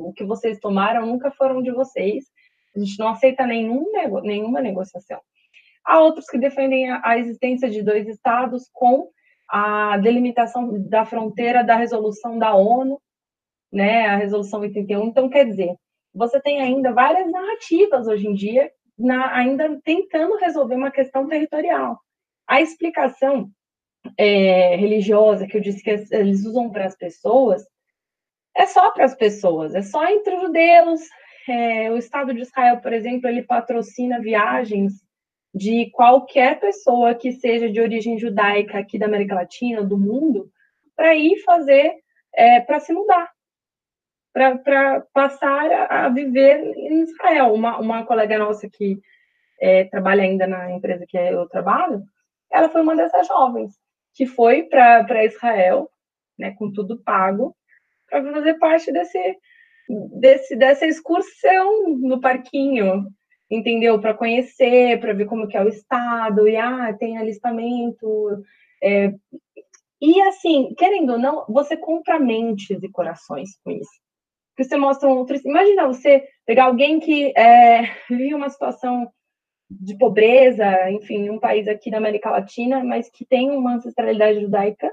[0.00, 2.24] o que vocês tomaram nunca foram de vocês,
[2.74, 5.20] a gente não aceita nenhum nego, nenhuma negociação.
[5.84, 9.08] Há outros que defendem a, a existência de dois estados com
[9.50, 13.00] a delimitação da fronteira da resolução da ONU,
[13.72, 15.08] né, a resolução 81.
[15.08, 15.74] Então, quer dizer,
[16.14, 21.98] você tem ainda várias narrativas hoje em dia, na, ainda tentando resolver uma questão territorial.
[22.46, 23.50] A explicação
[24.16, 27.64] é, religiosa que eu disse que eles usam para as pessoas
[28.56, 31.00] é só para as pessoas, é só entre os judeus.
[31.48, 34.92] É, o Estado de Israel, por exemplo, ele patrocina viagens
[35.54, 40.50] de qualquer pessoa que seja de origem judaica aqui da América Latina, do mundo,
[40.96, 41.94] para ir fazer,
[42.34, 43.30] é, para se mudar,
[44.32, 47.52] para passar a, viver em Israel.
[47.52, 48.98] Uma, uma colega nossa que
[49.60, 52.02] é, trabalha ainda na empresa que eu trabalho,
[52.50, 53.72] ela foi uma dessas jovens
[54.14, 55.90] que foi para Israel,
[56.38, 57.54] né, com tudo pago,
[58.08, 59.38] para fazer parte desse,
[60.18, 63.06] desse, dessa excursão no parquinho,
[63.50, 64.00] entendeu?
[64.00, 68.42] Para conhecer, para ver como que é o estado, e ah, tem alistamento.
[68.82, 69.12] É...
[70.00, 73.90] E assim, querendo ou não, você compra mentes e corações com isso.
[74.54, 75.36] Porque você mostra um outro.
[75.44, 79.10] Imagina você pegar alguém que é, vive uma situação
[79.70, 84.90] de pobreza, enfim, um país aqui da América Latina, mas que tem uma ancestralidade judaica,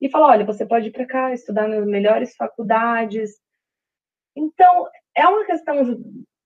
[0.00, 3.40] e falar, olha, você pode ir para cá estudar nas melhores faculdades.
[4.36, 5.76] Então, é uma questão,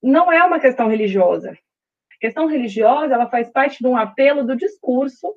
[0.01, 1.51] não é uma questão religiosa.
[1.51, 5.35] A questão religiosa, ela faz parte de um apelo do discurso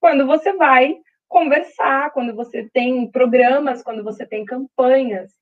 [0.00, 0.96] quando você vai
[1.28, 5.32] conversar, quando você tem programas, quando você tem campanhas.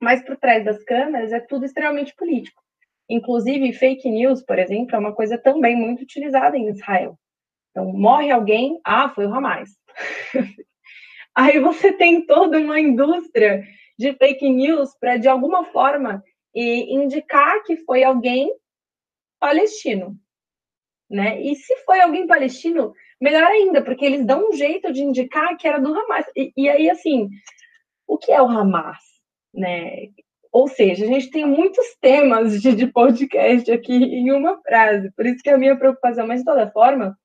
[0.00, 2.62] Mas por trás das câmeras é tudo extremamente político.
[3.08, 7.18] Inclusive, fake news, por exemplo, é uma coisa também muito utilizada em Israel.
[7.70, 9.70] Então, morre alguém, ah, foi o Hamas.
[11.34, 13.64] Aí você tem toda uma indústria
[13.98, 16.22] de fake news para, de alguma forma,
[16.60, 18.52] indicar que foi alguém
[19.38, 20.16] palestino.
[21.10, 21.40] Né?
[21.40, 25.66] E se foi alguém palestino, melhor ainda, porque eles dão um jeito de indicar que
[25.66, 26.26] era do Hamas.
[26.36, 27.28] E, e aí, assim,
[28.06, 28.98] o que é o Hamas?
[29.54, 30.08] Né?
[30.52, 35.26] Ou seja, a gente tem muitos temas de, de podcast aqui em uma frase, por
[35.26, 37.16] isso que é a minha preocupação, mas de toda forma,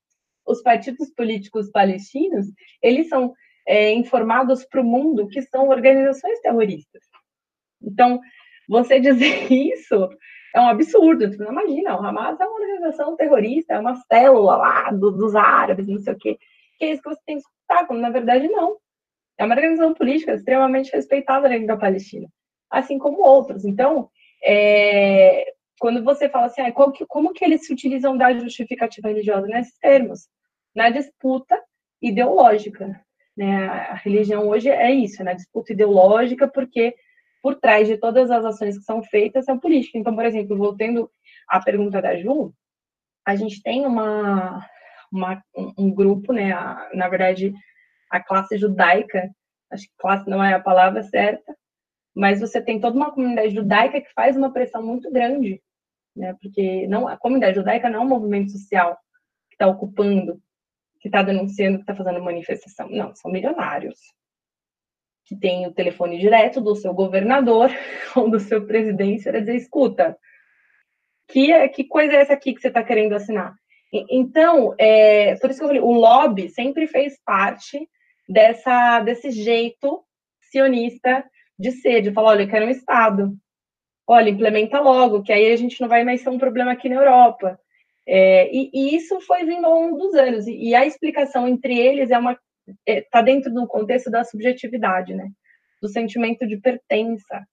[0.45, 2.47] os partidos políticos palestinos,
[2.81, 3.33] eles são
[3.67, 7.01] é, informados para o mundo que são organizações terroristas.
[7.81, 8.19] Então,
[8.67, 10.09] você dizer isso
[10.53, 11.27] é um absurdo.
[11.27, 15.35] Você não imagina, o Hamas é uma organização terrorista, é uma célula lá do, dos
[15.35, 16.37] árabes, não sei o quê.
[16.77, 18.77] Que é isso que você tem que escutar, quando na verdade não.
[19.37, 22.27] É uma organização política extremamente respeitada dentro da Palestina,
[22.69, 23.65] assim como outros.
[23.65, 24.09] Então,
[24.43, 29.47] é, quando você fala assim, ah, que, como que eles se utilizam da justificativa religiosa
[29.47, 30.27] nesses termos?
[30.75, 31.59] Na disputa
[32.01, 33.01] ideológica.
[33.35, 33.65] Né?
[33.67, 35.33] A religião hoje é isso, é né?
[35.33, 36.95] disputa ideológica, porque
[37.43, 39.99] por trás de todas as ações que são feitas são políticas.
[39.99, 41.11] Então, por exemplo, voltando
[41.45, 42.53] à pergunta da Ju,
[43.25, 44.65] a gente tem uma,
[45.11, 45.43] uma
[45.77, 46.53] um grupo, né?
[46.53, 47.53] A, na verdade,
[48.09, 49.29] a classe judaica,
[49.69, 51.53] acho que classe não é a palavra certa,
[52.15, 55.61] mas você tem toda uma comunidade judaica que faz uma pressão muito grande,
[56.15, 56.35] né?
[56.41, 58.97] Porque não a comunidade judaica não é um movimento social
[59.49, 60.41] que está ocupando
[61.01, 62.89] que está denunciando, que está fazendo manifestação.
[62.89, 63.99] Não, são milionários
[65.25, 67.69] que têm o telefone direto do seu governador
[68.15, 70.17] ou do seu presidente para dizer, escuta,
[71.27, 73.53] que, que coisa é essa aqui que você está querendo assinar?
[74.09, 77.87] Então, é, por isso que eu falei, o lobby sempre fez parte
[78.27, 80.03] dessa, desse jeito
[80.49, 81.23] sionista
[81.57, 83.33] de ser, de falar, olha, eu quero um Estado.
[84.07, 86.95] Olha, implementa logo, que aí a gente não vai mais ser um problema aqui na
[86.95, 87.59] Europa.
[88.05, 90.47] É, e, e, isso foi vindo ao longo dos anos.
[90.47, 92.37] E, e a explicação entre eles é uma
[92.85, 95.29] está é, dentro do contexto da subjetividade, né?
[95.81, 97.45] Do sentimento de pertença.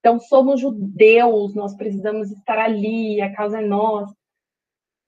[0.00, 4.14] Então, somos judeus, nós precisamos estar ali, a causa é nossa.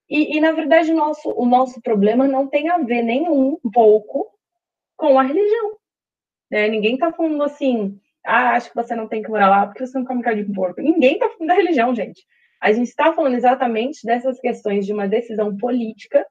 [0.08, 4.26] E, e, na verdade, nosso, o nosso problema não tem a ver nem um pouco
[4.96, 5.76] com a religião.
[6.50, 6.68] Né?
[6.68, 9.98] Ninguém está falando assim, ah, acho que você não tem que morar lá porque você
[9.98, 10.80] não come carne de porco.
[10.80, 12.24] Ninguém está falando da religião, gente.
[12.60, 16.26] A gente está falando exatamente dessas questões de uma decisão política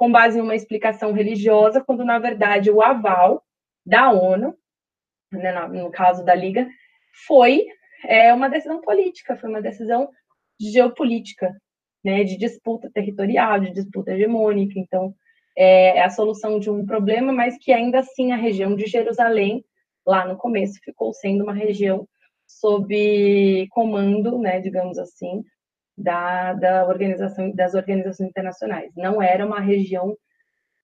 [0.00, 3.44] com base em uma explicação religiosa, quando na verdade o aval
[3.84, 4.56] da ONU,
[5.30, 6.66] né, no caso da Liga,
[7.26, 7.66] foi
[8.06, 10.08] é, uma decisão política, foi uma decisão
[10.58, 11.54] geopolítica,
[12.02, 14.72] né, de disputa territorial, de disputa hegemônica.
[14.78, 15.14] Então,
[15.54, 19.62] é, é a solução de um problema, mas que ainda assim a região de Jerusalém,
[20.06, 22.08] lá no começo, ficou sendo uma região
[22.46, 25.44] sob comando, né, digamos assim,
[25.96, 28.92] da, da organização, das organizações internacionais.
[28.96, 30.16] Não era uma região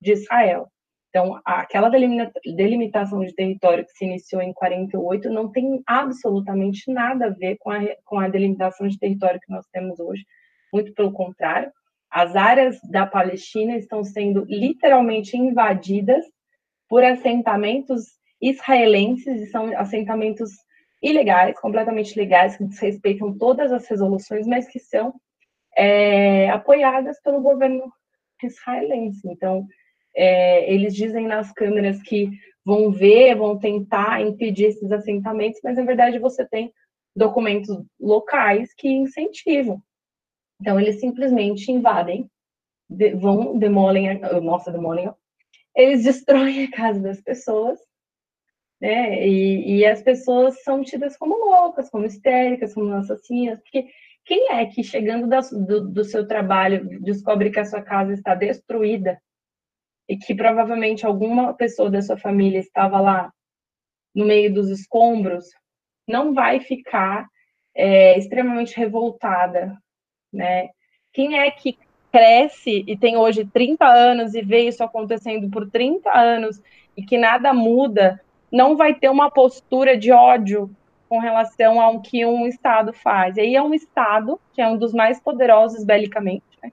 [0.00, 0.68] de Israel.
[1.08, 7.30] Então, aquela delimitação de território que se iniciou em 48 não tem absolutamente nada a
[7.30, 10.24] ver com a, com a delimitação de território que nós temos hoje.
[10.70, 11.72] Muito pelo contrário,
[12.10, 16.24] as áreas da Palestina estão sendo literalmente invadidas
[16.88, 18.04] por assentamentos
[18.40, 20.50] israelenses, e são assentamentos
[21.02, 25.14] ilegais, completamente legais, que desrespeitam todas as resoluções, mas que são
[25.76, 27.92] é, apoiadas pelo governo
[28.42, 29.20] israelense.
[29.28, 29.66] Então,
[30.14, 32.30] é, eles dizem nas câmeras que
[32.64, 36.72] vão ver, vão tentar impedir esses assentamentos, mas na verdade você tem
[37.14, 37.68] documentos
[38.00, 39.82] locais que incentivam.
[40.60, 42.30] Então, eles simplesmente invadem,
[42.88, 45.12] de, vão, demolem, nossa, demolem,
[45.74, 47.78] eles destroem a casa das pessoas,
[48.80, 49.26] né?
[49.26, 53.86] E, e, as pessoas são tidas como loucas, como histéricas, como assassinas, porque
[54.24, 58.34] quem é que chegando da, do, do seu trabalho descobre que a sua casa está
[58.34, 59.20] destruída
[60.08, 63.32] e que provavelmente alguma pessoa da sua família estava lá
[64.14, 65.46] no meio dos escombros,
[66.08, 67.26] não vai ficar
[67.74, 69.76] é, extremamente revoltada,
[70.32, 70.68] né?
[71.12, 71.78] Quem é que
[72.10, 76.60] cresce e tem hoje 30 anos e vê isso acontecendo por 30 anos
[76.96, 78.20] e que nada muda,
[78.50, 80.70] não vai ter uma postura de ódio
[81.08, 83.36] com relação ao que um Estado faz.
[83.36, 86.72] E aí é um Estado que é um dos mais poderosos belicamente, né?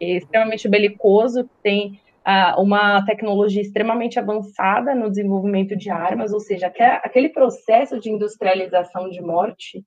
[0.00, 6.72] é extremamente belicoso, tem uh, uma tecnologia extremamente avançada no desenvolvimento de armas, ou seja,
[7.02, 9.84] aquele processo de industrialização de morte,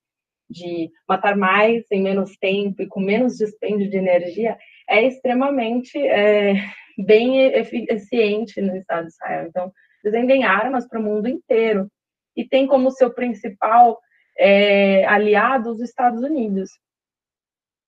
[0.49, 4.57] de matar mais em menos tempo e com menos dispêndio de energia,
[4.87, 6.53] é extremamente é,
[6.97, 9.47] bem eficiente no Estado de Israel.
[9.47, 9.71] Então,
[10.11, 11.89] vendem armas para o mundo inteiro
[12.35, 13.99] e tem como seu principal
[14.37, 16.69] é, aliado os Estados Unidos.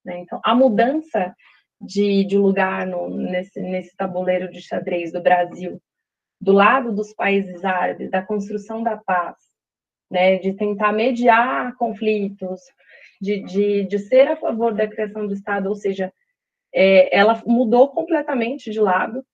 [0.04, 0.20] Né?
[0.20, 1.36] Então, a mudança
[1.82, 5.82] de, de lugar no, nesse, nesse tabuleiro de xadrez do Brasil,
[6.40, 9.36] do lado dos países árabes, da construção da paz,
[10.10, 12.62] né, de tentar mediar conflitos,
[13.20, 16.14] de, de, de ser a favor da criação do Estado, ou seja,
[16.74, 19.26] é, ela mudou completamente de lado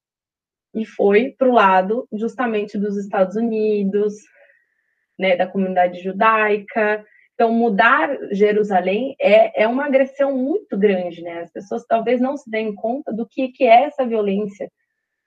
[0.73, 4.13] e foi para o lado justamente dos Estados Unidos,
[5.19, 7.05] né, da comunidade judaica.
[7.33, 11.41] Então, mudar Jerusalém é, é uma agressão muito grande, né?
[11.41, 14.71] As pessoas talvez não se deem conta do que, que é essa violência,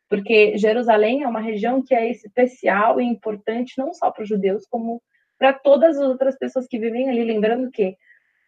[0.08, 4.64] porque Jerusalém é uma região que é especial e importante não só para os judeus,
[4.66, 5.02] como
[5.38, 7.24] para todas as outras pessoas que vivem ali.
[7.24, 7.96] Lembrando que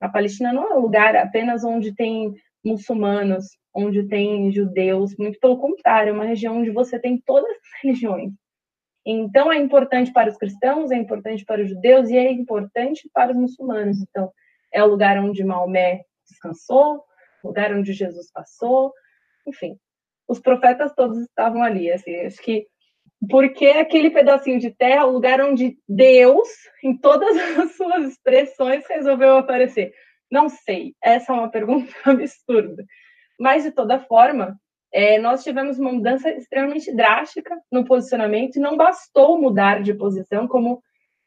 [0.01, 2.32] a Palestina não é um lugar apenas onde tem
[2.64, 3.47] muçulmanos,
[3.77, 8.33] onde tem judeus, muito pelo contrário, é uma região onde você tem todas as religiões.
[9.05, 13.31] Então, é importante para os cristãos, é importante para os judeus e é importante para
[13.31, 13.99] os muçulmanos.
[14.01, 14.33] Então,
[14.72, 17.05] é o lugar onde Maomé descansou,
[17.45, 18.93] lugar onde Jesus passou,
[19.47, 19.79] enfim.
[20.27, 22.66] Os profetas todos estavam ali, assim, acho que
[23.31, 26.49] porque aquele pedacinho de terra, o lugar onde Deus,
[26.83, 29.93] em todas as suas expressões, resolveu aparecer.
[30.31, 32.85] Não sei, essa é uma pergunta absurda.
[33.39, 34.59] Mas, de toda forma,
[34.93, 40.49] é, nós tivemos uma mudança extremamente drástica no posicionamento e não bastou mudar de posição,
[40.49, 40.82] como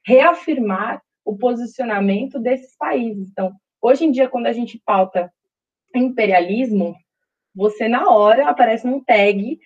[0.05, 3.29] reafirmar o posicionamento desses países.
[3.29, 3.51] Então,
[3.81, 5.31] hoje em dia, quando a gente pauta
[5.95, 6.95] imperialismo,
[7.53, 9.59] você na hora aparece num tag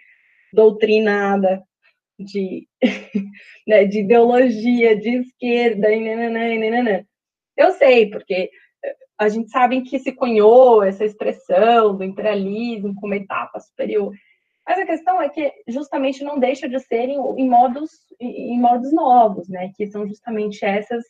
[0.53, 1.63] doutrinada
[2.19, 2.67] de,
[3.67, 7.05] né, de ideologia de esquerda e nananã, e nananã.
[7.55, 8.49] Eu sei, porque
[9.23, 14.13] a gente sabe que se cunhou essa expressão do imperialismo como etapa superior.
[14.65, 19.49] Mas a questão é que justamente não deixa de serem em modos, em modos novos,
[19.49, 19.71] né?
[19.75, 21.03] Que são justamente essas,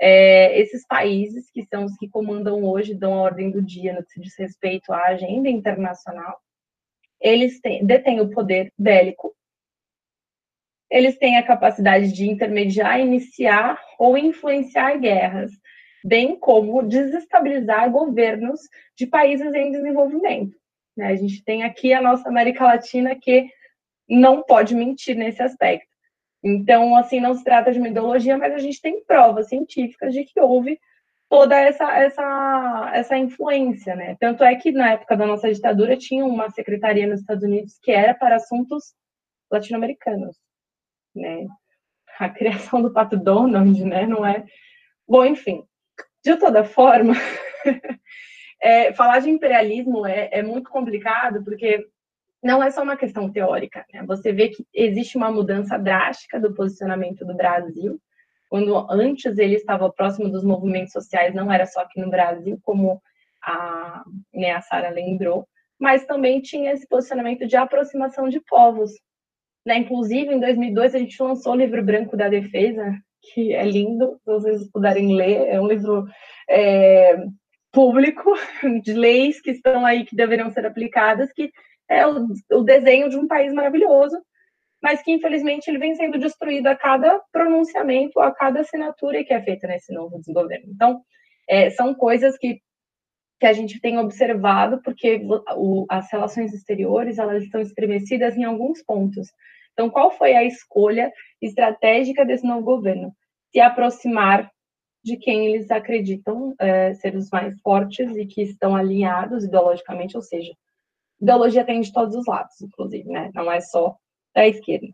[0.00, 4.04] é, esses países que são os que comandam hoje, dão a ordem do dia no
[4.04, 6.38] que se diz respeito à agenda internacional.
[7.20, 9.34] Eles têm, detêm o poder bélico,
[10.90, 15.50] eles têm a capacidade de intermediar, iniciar ou influenciar guerras
[16.04, 18.60] bem como desestabilizar governos
[18.96, 20.56] de países em desenvolvimento.
[20.96, 21.08] Né?
[21.08, 23.48] A gente tem aqui a nossa América Latina que
[24.08, 25.86] não pode mentir nesse aspecto.
[26.42, 30.24] Então, assim, não se trata de uma ideologia, mas a gente tem provas científicas de
[30.24, 30.78] que houve
[31.28, 34.16] toda essa, essa, essa influência, né?
[34.18, 37.90] Tanto é que na época da nossa ditadura tinha uma secretaria nos Estados Unidos que
[37.90, 38.94] era para assuntos
[39.50, 40.36] latino-americanos,
[41.14, 41.46] né?
[42.18, 44.06] A criação do Pato Donald, né?
[44.06, 44.44] Não é.
[45.06, 45.64] Bom, enfim,
[46.24, 47.14] de toda forma,
[48.60, 51.86] é, falar de imperialismo é, é, muito complicado, porque
[52.42, 53.84] não é só uma questão teórica.
[53.92, 54.04] Né?
[54.06, 58.00] Você vê que existe uma mudança drástica do posicionamento do Brasil,
[58.48, 63.00] quando antes ele estava próximo dos movimentos sociais, não era só aqui no Brasil, como
[63.42, 64.02] a,
[64.32, 65.46] né, a Sara lembrou,
[65.78, 68.90] mas também tinha esse posicionamento de aproximação de povos.
[69.64, 69.78] Né?
[69.78, 72.98] Inclusive, em 2002, a gente lançou o livro branco da defesa,
[73.32, 76.06] que é lindo, se vocês puderem ler, é um livro
[76.48, 77.16] é,
[77.72, 78.32] público
[78.82, 81.50] de leis que estão aí, que deveriam ser aplicadas, que
[81.88, 84.18] é o, o desenho de um país maravilhoso,
[84.82, 89.42] mas que infelizmente ele vem sendo destruído a cada pronunciamento, a cada assinatura que é
[89.42, 90.70] feita nesse novo desgoverno.
[90.72, 91.00] Então,
[91.48, 92.60] é, são coisas que,
[93.40, 95.20] que a gente tem observado, porque
[95.56, 99.28] o, as relações exteriores elas estão estremecidas em alguns pontos.
[99.78, 103.14] Então, qual foi a escolha estratégica desse novo governo?
[103.52, 104.50] Se aproximar
[105.04, 110.22] de quem eles acreditam é, ser os mais fortes e que estão alinhados ideologicamente, ou
[110.22, 110.52] seja,
[111.22, 113.30] ideologia tem de todos os lados, inclusive, né?
[113.32, 113.94] Não é só
[114.34, 114.88] da esquerda.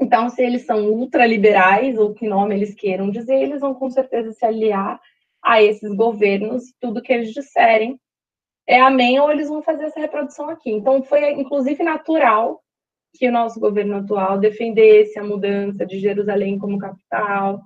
[0.00, 4.32] Então, se eles são ultraliberais, ou que nome eles queiram dizer, eles vão com certeza
[4.32, 4.98] se aliar
[5.42, 8.00] a esses governos, tudo que eles disserem
[8.66, 10.70] é amém, ou eles vão fazer essa reprodução aqui.
[10.70, 12.62] Então, foi inclusive natural
[13.14, 17.60] que o nosso governo atual defendesse a mudança de Jerusalém como capital,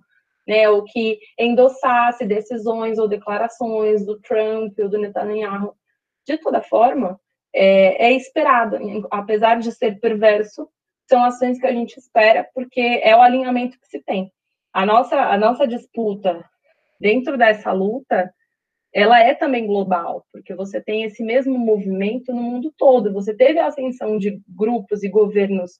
[0.47, 5.74] né, ou que endossasse decisões ou declarações do Trump ou do Netanyahu.
[6.26, 7.18] De toda forma,
[7.55, 8.78] é, é esperado,
[9.11, 10.68] apesar de ser perverso,
[11.09, 14.32] são ações que a gente espera, porque é o alinhamento que se tem.
[14.72, 16.45] A nossa, a nossa disputa
[17.01, 18.32] dentro dessa luta,
[18.95, 23.12] ela é também global, porque você tem esse mesmo movimento no mundo todo.
[23.12, 25.72] Você teve a ascensão de grupos e governos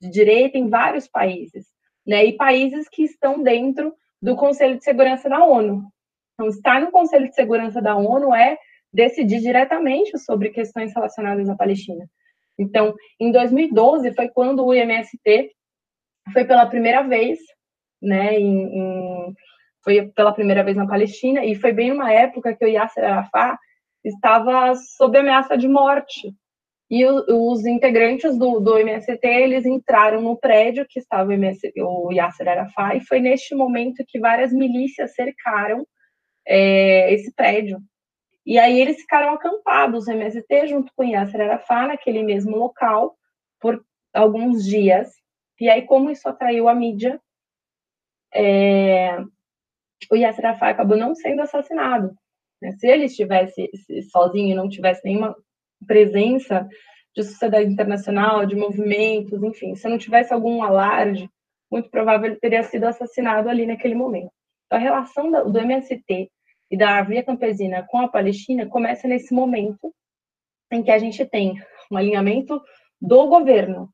[0.00, 1.66] de direita em vários países,
[2.06, 2.24] né?
[2.24, 3.92] E países que estão dentro
[4.22, 5.82] do Conselho de Segurança da ONU.
[6.34, 8.56] Então, estar no Conselho de Segurança da ONU é
[8.92, 12.08] decidir diretamente sobre questões relacionadas à Palestina.
[12.56, 15.50] Então, em 2012 foi quando o IMST
[16.32, 17.38] foi pela primeira vez,
[18.00, 19.34] né, em, em,
[19.82, 23.58] foi pela primeira vez na Palestina e foi bem uma época que o Yasser Arafat
[24.04, 26.34] estava sob ameaça de morte.
[26.90, 31.72] E o, os integrantes do, do MST, eles entraram no prédio que estava o, MS,
[31.76, 35.86] o Yasser Arafat, e foi neste momento que várias milícias cercaram
[36.46, 37.78] é, esse prédio.
[38.44, 43.16] E aí eles ficaram acampados, o MST, junto com Yasser Arafat, naquele mesmo local,
[43.60, 45.12] por alguns dias.
[45.60, 47.20] E aí, como isso atraiu a mídia,
[48.34, 49.18] é,
[50.10, 52.14] o Yasser Arafat acabou não sendo assassinado.
[52.60, 52.72] Né?
[52.72, 53.70] Se ele estivesse
[54.10, 55.34] sozinho e não tivesse nenhuma
[55.86, 56.68] presença
[57.14, 61.28] de sociedade internacional, de movimentos, enfim, se não tivesse algum alarde,
[61.70, 64.30] muito provável ele teria sido assassinado ali naquele momento.
[64.66, 66.30] Então, a relação do MST
[66.70, 69.92] e da Via Campesina com a Palestina começa nesse momento
[70.70, 72.60] em que a gente tem um alinhamento
[73.00, 73.90] do governo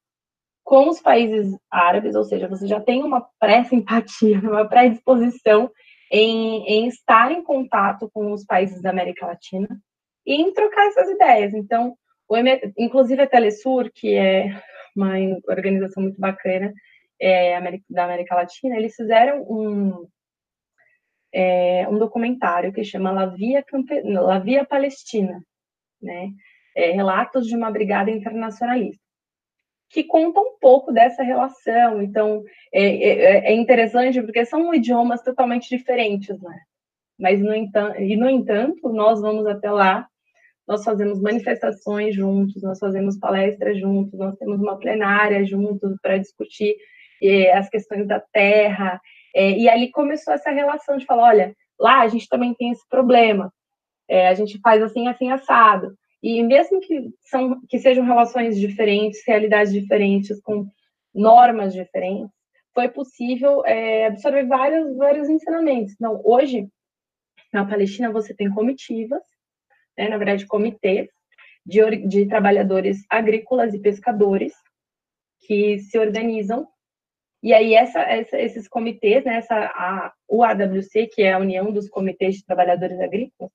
[0.63, 5.71] com os países árabes, ou seja, você já tem uma pré-simpatia, uma pré-disposição
[6.11, 9.69] em, em estar em contato com os países da América Latina
[10.25, 11.55] e em trocar essas ideias.
[11.55, 11.97] Então,
[12.29, 12.37] o,
[12.77, 14.61] inclusive a Telesur, que é
[14.95, 15.15] uma
[15.49, 16.73] organização muito bacana
[17.21, 20.09] é, da América Latina, eles fizeram um,
[21.33, 24.01] é, um documentário que chama La Via, Campe...
[24.03, 25.43] La Via Palestina,
[26.01, 26.31] né?
[26.75, 29.03] É, Relatos de uma Brigada Internacionalista,
[29.91, 32.03] que conta um pouco dessa relação.
[32.03, 36.59] Então, é, é, é interessante porque são idiomas totalmente diferentes, né?
[37.19, 40.07] Mas, no entanto, e no entanto, nós vamos até lá,
[40.69, 46.77] nós fazemos manifestações juntos, nós fazemos palestras juntos, nós temos uma plenária juntos para discutir
[47.23, 49.01] eh, as questões da terra,
[49.35, 52.89] é, e ali começou essa relação de falar, olha, lá a gente também tem esse
[52.89, 53.53] problema,
[54.09, 55.95] é, a gente faz assim, assim, assado.
[56.29, 60.67] E mesmo que, são, que sejam relações diferentes, realidades diferentes, com
[61.15, 62.29] normas diferentes,
[62.75, 65.93] foi possível é, absorver vários, vários ensinamentos.
[65.95, 66.69] Então, hoje,
[67.53, 69.23] na Palestina, você tem comitivas,
[69.97, 71.09] né, na verdade, comitês
[71.65, 74.53] de, de trabalhadores agrícolas e pescadores
[75.47, 76.67] que se organizam
[77.41, 81.89] e aí, essa, essa, esses comitês, né, essa, a UAWC, que é a União dos
[81.89, 83.53] Comitês de Trabalhadores Agrícolas,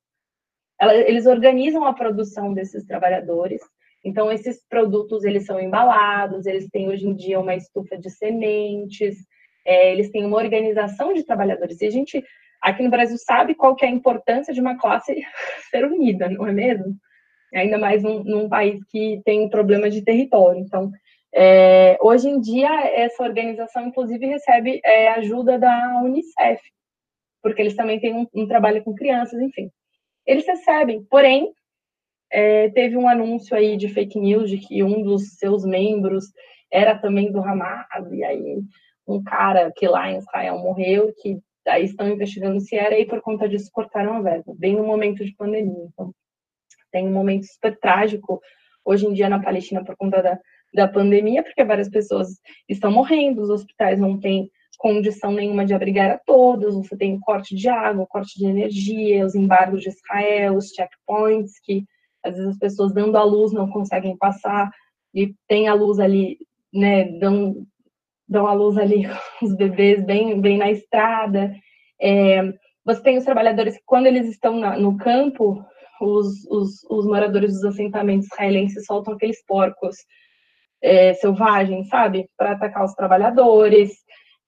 [0.82, 3.62] ela, eles organizam a produção desses trabalhadores.
[4.04, 9.16] Então, esses produtos, eles são embalados, eles têm, hoje em dia, uma estufa de sementes,
[9.64, 11.80] é, eles têm uma organização de trabalhadores.
[11.80, 12.24] E a gente,
[12.60, 15.14] aqui no Brasil, sabe qual que é a importância de uma classe
[15.70, 16.96] ser unida, não é mesmo?
[17.54, 20.62] Ainda mais num, num país que tem um problema de território.
[20.62, 20.92] Então,
[21.32, 26.60] é, hoje em dia, essa organização, inclusive, recebe é, ajuda da Unicef,
[27.44, 29.70] porque eles também têm um, um, trabalho com crianças, enfim.
[30.26, 31.54] Eles recebem, porém,
[32.32, 36.26] é, teve um anúncio aí de fake news de que um dos seus membros
[36.72, 38.62] era também do Hamas, e aí
[39.08, 43.22] um cara que lá em Israel morreu, que aí estão investigando se era, e por
[43.22, 45.86] conta disso cortaram a verba, bem no momento de pandemia.
[45.92, 46.14] Então,
[46.92, 48.42] tem um momento super trágico
[48.86, 50.40] hoje em dia na Palestina por conta da,
[50.74, 54.50] da pandemia, porque várias pessoas estão morrendo, os hospitais não têm
[54.82, 59.36] condição nenhuma de abrigar a todos, você tem corte de água, corte de energia, os
[59.36, 61.86] embargos de Israel, os checkpoints, que
[62.24, 64.72] às vezes as pessoas dando a luz não conseguem passar,
[65.14, 66.40] e tem a luz ali,
[66.74, 67.64] né, dão,
[68.28, 69.04] dão a luz ali,
[69.44, 71.54] os bebês bem, bem na estrada.
[72.02, 72.52] É,
[72.84, 75.64] você tem os trabalhadores que, quando eles estão na, no campo,
[76.02, 79.96] os, os, os, moradores dos assentamentos israelenses soltam aqueles porcos
[80.82, 82.28] é, selvagens, sabe?
[82.36, 83.92] Para atacar os trabalhadores,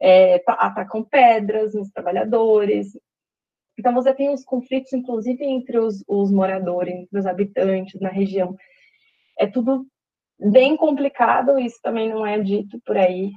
[0.03, 2.87] é, atacam pedras nos trabalhadores.
[3.79, 8.53] Então, você tem os conflitos, inclusive, entre os, os moradores, entre os habitantes na região.
[9.39, 9.87] É tudo
[10.37, 13.31] bem complicado, isso também não é dito por aí.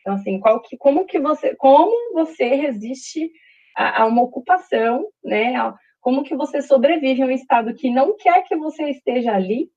[0.00, 3.30] Então, assim, que, como que você, como você resiste
[3.76, 5.54] a, a uma ocupação, né?
[6.00, 9.70] Como que você sobrevive a um estado que não quer que você esteja ali,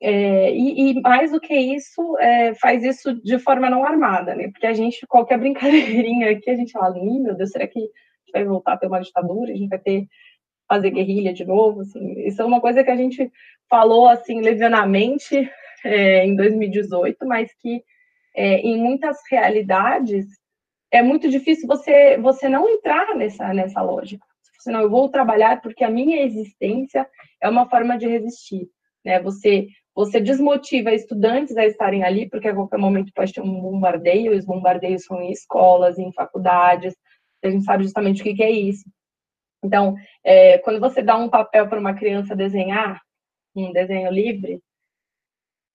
[0.00, 4.48] é, e, e, mais do que isso, é, faz isso de forma não armada, né?
[4.50, 7.90] Porque a gente, qualquer brincadeirinha aqui, a gente fala, meu Deus, será que
[8.32, 9.52] vai voltar a ter uma ditadura?
[9.52, 10.06] A gente vai ter
[10.68, 11.80] fazer guerrilha de novo?
[11.80, 13.32] Assim, isso é uma coisa que a gente
[13.68, 15.50] falou assim levianamente
[15.84, 17.82] é, em 2018, mas que
[18.36, 20.26] é, em muitas realidades
[20.90, 24.24] é muito difícil você você não entrar nessa nessa lógica.
[24.60, 27.08] Senão eu vou trabalhar porque a minha existência
[27.40, 28.68] é uma forma de resistir,
[29.04, 29.20] né?
[29.20, 29.68] Você
[29.98, 34.38] você desmotiva estudantes a estarem ali, porque a qualquer momento pode ter um bombardeio, e
[34.38, 36.94] os bombardeios são em escolas, em faculdades,
[37.42, 38.84] a gente sabe justamente o que, que é isso.
[39.64, 43.00] Então, é, quando você dá um papel para uma criança desenhar,
[43.56, 44.60] um desenho livre,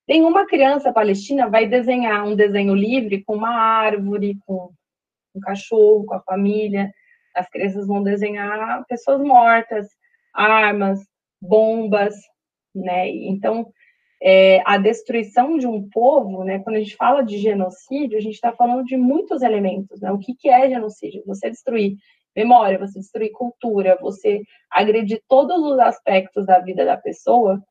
[0.07, 4.69] Nenhuma criança palestina vai desenhar um desenho livre com uma árvore, com
[5.33, 6.91] um cachorro, com a família.
[7.33, 9.87] As crianças vão desenhar pessoas mortas,
[10.33, 10.99] armas,
[11.41, 12.15] bombas,
[12.75, 13.09] né?
[13.09, 13.71] Então,
[14.25, 16.59] é, a destruição de um povo, né?
[16.59, 20.11] Quando a gente fala de genocídio, a gente está falando de muitos elementos, né?
[20.13, 21.21] O que, que é genocídio?
[21.27, 21.97] Você destruir
[22.33, 27.61] memória, você destruir cultura, você agredir todos os aspectos da vida da pessoa,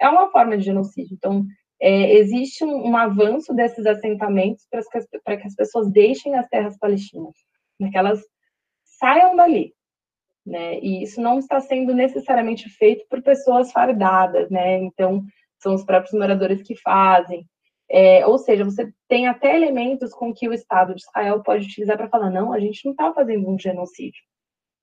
[0.00, 1.14] é uma forma de genocídio.
[1.14, 1.44] Então,
[1.80, 6.76] é, existe um, um, avanço desses assentamentos para que, que, as pessoas deixem as terras
[6.76, 7.34] palestinas,
[7.78, 8.20] para que elas
[8.98, 9.72] saiam dali.
[10.44, 10.80] Né?
[10.80, 14.78] E isso não está sendo necessariamente feito por pessoas fardadas, né?
[14.78, 15.22] Então,
[15.60, 17.46] são os próprios moradores que fazem.
[17.88, 21.96] É, ou seja, você tem até elementos com que o Estado de Israel pode utilizar
[21.96, 24.22] para falar: não, a gente não está fazendo um genocídio.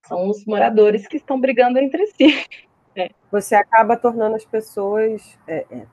[0.06, 2.46] São os moradores que estão brigando entre si.
[2.96, 3.10] É.
[3.32, 5.88] Você acaba tornando as pessoas é, é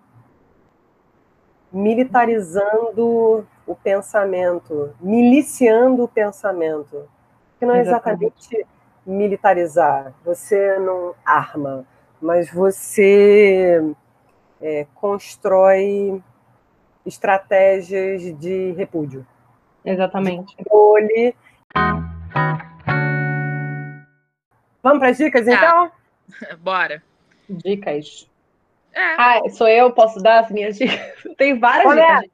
[1.74, 7.08] militarizando o pensamento, miliciando o pensamento.
[7.58, 8.64] Que não é exatamente
[9.04, 11.86] militarizar, você não arma,
[12.20, 13.94] mas você
[14.60, 16.22] é, constrói
[17.04, 19.26] estratégias de repúdio.
[19.84, 20.56] Exatamente.
[20.56, 21.36] De controle.
[24.82, 25.90] Vamos para as dicas, então?
[26.60, 27.02] Bora.
[27.48, 28.30] Dicas.
[28.94, 29.14] É.
[29.18, 31.00] Ah, sou eu, posso dar as minhas dicas?
[31.36, 32.30] Tem várias Olha, dicas.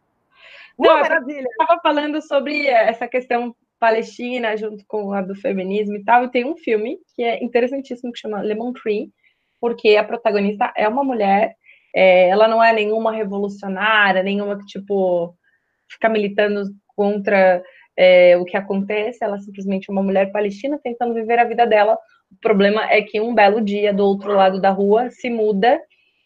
[0.78, 1.46] Não, uh, maravilha.
[1.46, 6.30] Eu estava falando sobre essa questão palestina junto com a do feminismo e tal, e
[6.30, 9.10] tem um filme que é interessantíssimo que chama Lemon Tree,
[9.58, 11.56] porque a protagonista é uma mulher,
[11.95, 15.34] é, ela não é nenhuma revolucionária, nenhuma que, tipo,
[15.91, 16.64] fica militando
[16.95, 17.62] contra
[17.97, 21.99] é, o que acontece, ela é simplesmente uma mulher palestina tentando viver a vida dela.
[22.30, 25.80] O problema é que um belo dia, do outro lado da rua, se muda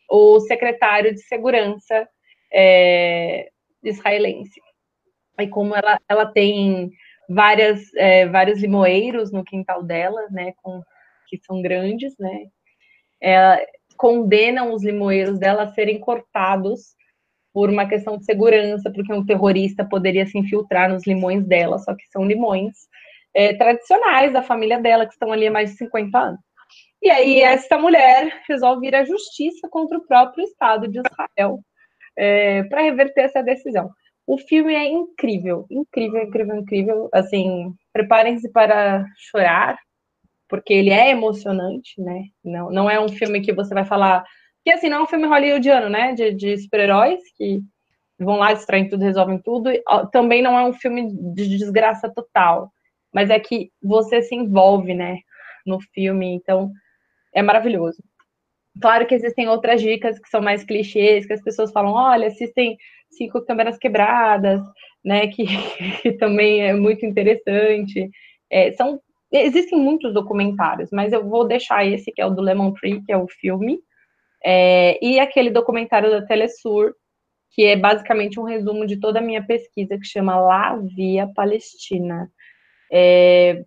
[0.09, 2.07] o secretário de segurança
[2.53, 3.49] é,
[3.83, 4.61] israelense.
[5.41, 6.91] E como ela, ela tem
[7.29, 10.83] várias, é, vários limoeiros no quintal dela, né, com,
[11.29, 12.47] que são grandes, né,
[13.97, 16.95] condenam os limoeiros dela a serem cortados
[17.53, 21.95] por uma questão de segurança, porque um terrorista poderia se infiltrar nos limões dela, só
[21.95, 22.73] que são limões
[23.33, 26.41] é, tradicionais da família dela, que estão ali há mais de 50 anos.
[27.01, 31.61] E aí essa mulher resolve ir à justiça contra o próprio Estado de Israel
[32.17, 33.91] é, para reverter essa decisão.
[34.27, 37.09] O filme é incrível, incrível, incrível, incrível.
[37.13, 39.77] Assim, preparem-se para chorar,
[40.55, 42.27] porque ele é emocionante, né?
[42.45, 44.25] Não, não é um filme que você vai falar.
[44.63, 46.13] Que assim, não é um filme hollywoodiano, né?
[46.13, 47.61] De, de super-heróis que
[48.21, 49.69] vão lá, distraem tudo, resolvem tudo.
[50.13, 52.71] Também não é um filme de desgraça total.
[53.13, 55.19] Mas é que você se envolve, né?
[55.67, 56.33] No filme.
[56.37, 56.71] Então,
[57.35, 58.01] é maravilhoso.
[58.81, 62.79] Claro que existem outras dicas que são mais clichês, que as pessoas falam, olha, assistem
[63.11, 64.61] cinco câmeras quebradas,
[65.05, 65.47] né, que,
[66.01, 68.09] que também é muito interessante.
[68.49, 69.01] É, são,
[69.39, 73.13] existem muitos documentários, mas eu vou deixar esse, que é o do Lemon Tree, que
[73.13, 73.81] é o filme,
[74.45, 76.95] é, e aquele documentário da Telesur,
[77.51, 82.31] que é basicamente um resumo de toda a minha pesquisa, que chama La Via Palestina.
[82.93, 83.65] É,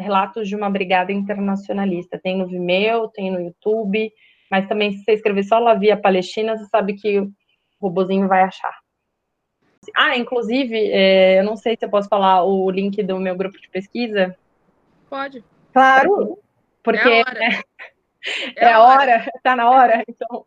[0.00, 2.18] relatos de uma brigada internacionalista.
[2.18, 4.10] Tem no Vimeo, tem no YouTube,
[4.50, 7.30] mas também se você escrever só La Via Palestina, você sabe que o
[7.80, 8.74] robozinho vai achar.
[9.96, 13.60] Ah, inclusive, é, eu não sei se eu posso falar o link do meu grupo
[13.60, 14.36] de pesquisa.
[15.10, 15.44] Pode.
[15.72, 16.38] Claro,
[16.84, 17.60] porque é a hora, né,
[18.56, 19.30] é a hora.
[19.42, 20.04] tá na hora.
[20.08, 20.44] Então,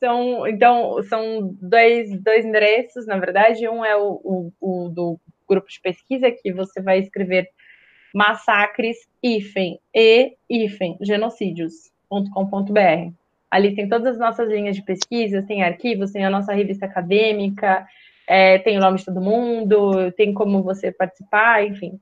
[0.00, 3.68] são, então, são dois, dois endereços, na verdade.
[3.68, 7.48] Um é o, o, o do grupo de pesquisa, que você vai escrever
[8.14, 13.12] massacres, hífen, e, hífen, genocídios.com.br.
[13.50, 17.86] Ali tem todas as nossas linhas de pesquisa, tem arquivos, tem a nossa revista acadêmica,
[18.26, 22.00] é, tem o nome de todo mundo, tem como você participar, enfim.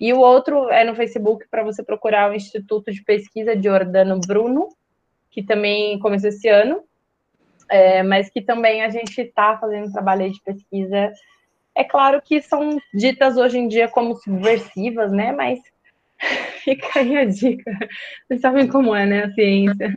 [0.00, 4.20] E o outro é no Facebook para você procurar o Instituto de Pesquisa de Jordano
[4.20, 4.68] Bruno,
[5.30, 6.82] que também começou esse ano,
[7.68, 11.12] é, mas que também a gente está fazendo trabalho de pesquisa.
[11.74, 15.32] É claro que são ditas hoje em dia como subversivas, né?
[15.32, 15.60] Mas
[16.62, 17.70] fica aí a dica.
[18.26, 19.24] Vocês sabem como é, né?
[19.24, 19.96] A ciência.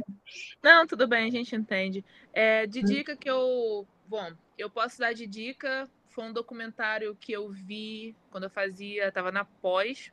[0.62, 2.04] Não, tudo bem, a gente entende.
[2.34, 3.86] É, de dica que eu.
[4.08, 5.90] Bom, eu posso dar de dica.
[6.10, 10.12] Foi um documentário que eu vi quando eu fazia, estava na pós.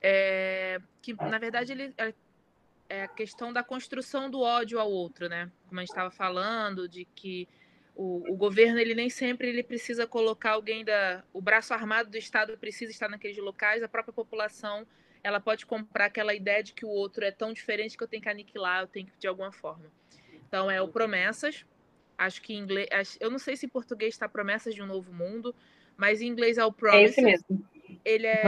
[0.00, 2.14] É, que na verdade ele é,
[2.88, 5.50] é a questão da construção do ódio ao outro, né?
[5.66, 7.48] Como a gente estava falando, de que
[7.96, 12.16] o, o, governo ele nem sempre ele precisa colocar alguém da o braço armado do
[12.16, 14.86] estado precisa estar naqueles locais a própria população
[15.22, 18.22] ela pode comprar aquela ideia de que o outro é tão diferente que eu tenho
[18.22, 19.90] que aniquilar, eu tenho que de alguma forma.
[20.46, 21.64] Então é o Promessas.
[22.18, 22.88] Acho que em inglês,
[23.20, 25.54] eu não sei se em português está Promessas de um Novo Mundo,
[25.96, 27.16] mas em inglês é o Promises.
[27.16, 27.64] É esse mesmo.
[28.04, 28.42] Ele é,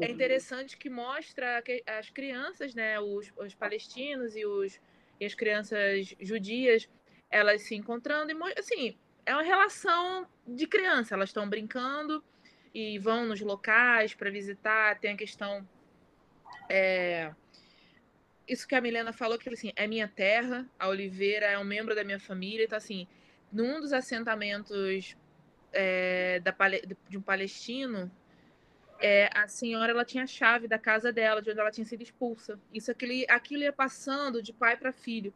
[0.00, 4.80] é interessante que mostra que as crianças, né, os, os palestinos e, os,
[5.20, 6.88] e as crianças judias,
[7.30, 12.22] elas se encontrando e assim, é uma relação de criança, elas estão brincando
[12.74, 15.66] e vão nos locais para visitar, tem a questão
[16.68, 17.32] é,
[18.46, 21.94] isso que a Milena falou, que assim, é minha terra, a Oliveira é um membro
[21.94, 23.06] da minha família, então assim,
[23.52, 25.16] num dos assentamentos
[25.72, 26.54] é, da,
[27.08, 28.10] de um palestino,
[29.00, 32.02] é, a senhora ela tinha a chave da casa dela, de onde ela tinha sido
[32.02, 32.58] expulsa.
[32.72, 35.34] Isso aquilo, aquilo ia passando de pai para filho.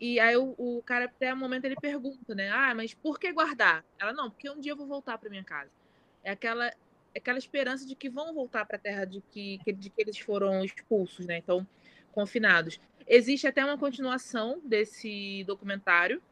[0.00, 2.50] E aí o, o, cara até um momento ele pergunta, né?
[2.50, 3.84] Ah, mas por que guardar?
[3.98, 5.70] Ela não, porque um dia eu vou voltar para minha casa.
[6.22, 6.70] É aquela
[7.16, 10.64] aquela esperança de que vão voltar para a terra de que, de que eles foram
[10.64, 11.38] expulsos, né?
[11.38, 11.66] Então,
[12.14, 12.80] confinados.
[13.06, 16.22] Existe até uma continuação desse documentário.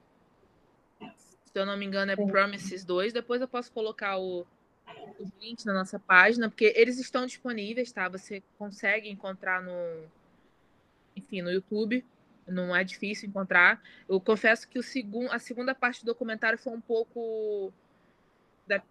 [1.01, 3.13] Se eu não me engano, é Promises 2.
[3.13, 4.47] Depois eu posso colocar o,
[5.19, 8.09] os links na nossa página, porque eles estão disponíveis, tá?
[8.09, 10.07] Você consegue encontrar no.
[11.15, 12.05] Enfim, no YouTube.
[12.47, 13.83] Não é difícil encontrar.
[14.09, 17.73] Eu confesso que o segun, a segunda parte do documentário foi um pouco
[18.67, 18.83] da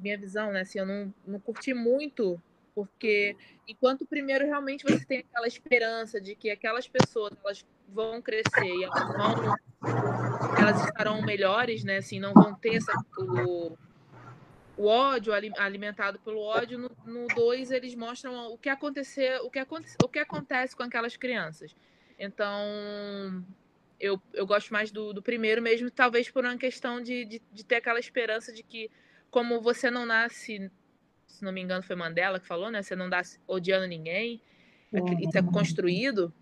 [0.00, 0.62] minha visão, né?
[0.62, 2.40] Assim, eu não, não curti muito,
[2.78, 8.64] porque enquanto primeiro realmente você tem aquela esperança de que aquelas pessoas elas vão crescer
[8.64, 9.56] e elas vão
[10.56, 11.96] elas estarão melhores, né?
[11.96, 13.76] Assim, não vão ter essa, o,
[14.76, 16.78] o ódio alimentado pelo ódio.
[17.04, 19.58] No 2 eles mostram o que acontecer, o que,
[20.04, 21.74] o que acontece com aquelas crianças.
[22.16, 23.44] Então,
[23.98, 27.64] eu, eu gosto mais do, do primeiro mesmo, talvez por uma questão de, de, de
[27.64, 28.88] ter aquela esperança de que
[29.32, 30.70] como você não nasce,
[31.28, 32.82] se não me engano foi Mandela que falou, né?
[32.82, 34.42] Você não nasce odiando ninguém,
[34.92, 35.18] uhum.
[35.20, 36.32] isso é construído.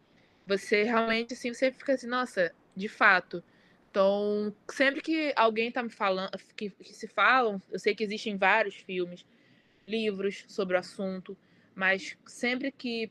[0.47, 3.43] Você realmente, assim, você fica assim, nossa, de fato.
[3.91, 8.37] Então, sempre que alguém tá me falando, que, que se falam, eu sei que existem
[8.37, 9.24] vários filmes,
[9.89, 11.37] livros sobre o assunto,
[11.74, 13.11] mas sempre que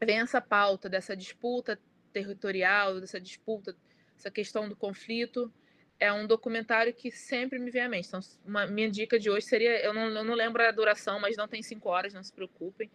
[0.00, 1.78] vem essa pauta dessa disputa
[2.12, 3.76] territorial, dessa disputa,
[4.16, 5.52] essa questão do conflito,
[6.00, 8.08] é um documentário que sempre me vem à mente.
[8.08, 11.36] Então, uma, minha dica de hoje seria, eu não, eu não lembro a duração, mas
[11.36, 12.90] não tem cinco horas, não se preocupem.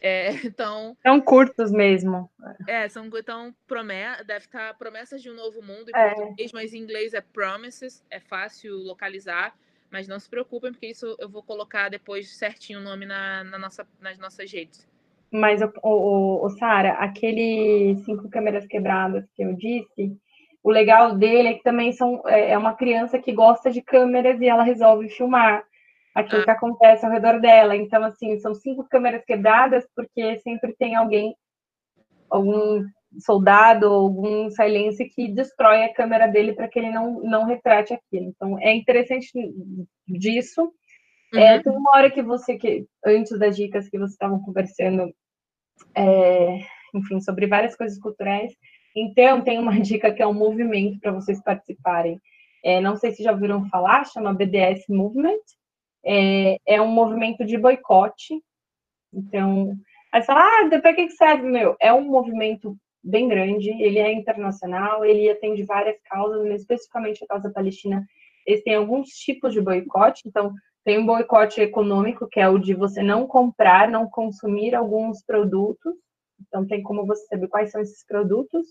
[0.00, 0.96] É, então.
[1.02, 2.30] São curtos mesmo.
[2.68, 6.14] É, são então promessa, deve estar promessas de um novo mundo em é.
[6.14, 9.54] português, mas em inglês é promises, é fácil localizar,
[9.90, 13.58] mas não se preocupem porque isso eu vou colocar depois certinho o nome na, na
[13.58, 14.86] nossa, nas nossas redes.
[15.32, 20.16] Mas o, o, o Sara, aquele cinco câmeras quebradas que eu disse,
[20.66, 24.40] o legal dele é que também são, é, é uma criança que gosta de câmeras
[24.40, 25.62] e ela resolve filmar
[26.12, 26.44] aquilo ah.
[26.44, 27.76] que acontece ao redor dela.
[27.76, 31.36] Então, assim, são cinco câmeras quebradas, porque sempre tem alguém,
[32.28, 32.84] algum
[33.20, 38.26] soldado, algum silêncio que destrói a câmera dele para que ele não, não retrate aquilo.
[38.26, 39.30] Então, é interessante
[40.08, 40.72] disso.
[41.32, 41.42] É, uhum.
[41.44, 45.14] É, tem uma hora que você, que antes das dicas que vocês estavam conversando,
[45.94, 46.58] é,
[46.92, 48.52] enfim, sobre várias coisas culturais,
[48.96, 52.18] então, tem uma dica que é um movimento para vocês participarem.
[52.64, 55.38] é, não sei se já ouviram falar, chama BDS Movement.
[56.04, 58.34] É, é um movimento de boicote.
[59.12, 59.76] Então,
[60.12, 61.76] aí você fala, ah, para que serve, meu?
[61.80, 67.26] É um movimento bem grande, ele é internacional, ele atende várias causas, mas especificamente a
[67.28, 68.04] causa palestina,
[68.44, 70.52] eles têm alguns tipos de boicote, então
[70.84, 75.94] tem um boicote econômico, que é o de você não comprar, não consumir alguns produtos,
[76.40, 78.66] então tem como você saber quais são esses produtos.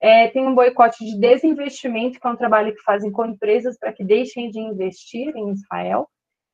[0.00, 3.92] É, tem um boicote de desinvestimento, que é um trabalho que fazem com empresas para
[3.92, 6.08] que deixem de investir em Israel.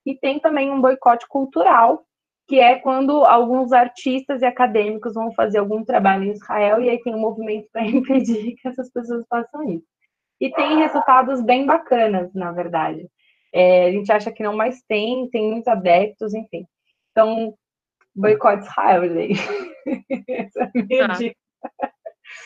[0.07, 2.05] E tem também um boicote cultural,
[2.47, 7.01] que é quando alguns artistas e acadêmicos vão fazer algum trabalho em Israel e aí
[7.03, 9.87] tem um movimento para impedir que essas pessoas façam isso.
[10.41, 13.09] E tem resultados bem bacanas, na verdade.
[13.53, 16.67] É, a gente acha que não, mas tem, tem muitos adeptos, enfim.
[17.13, 17.55] Então,
[18.15, 19.74] boicote Israel, gente.
[20.29, 21.15] Essa é a minha tá.
[21.15, 21.37] dica.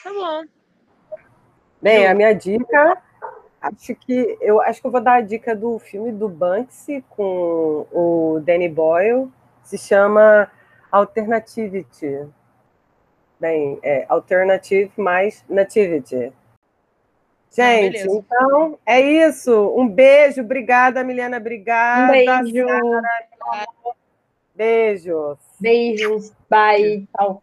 [0.05, 0.45] Tá bom.
[1.80, 3.01] Bem, a minha dica,
[3.61, 7.86] acho que eu acho que eu vou dar a dica do filme do Banksy com
[7.93, 9.30] o Danny Boyle,
[9.62, 10.51] se chama
[10.91, 12.26] Alternativity.
[13.39, 16.32] Bem, é Alternative mais Nativity.
[17.51, 19.74] Gente, ah, então é isso.
[19.76, 22.12] Um beijo, obrigada, Milena, obrigada.
[22.12, 22.66] Um beijo.
[24.59, 25.38] Beijos.
[25.61, 26.32] Beijos.
[26.50, 27.06] Bye.
[27.16, 27.42] Tchau.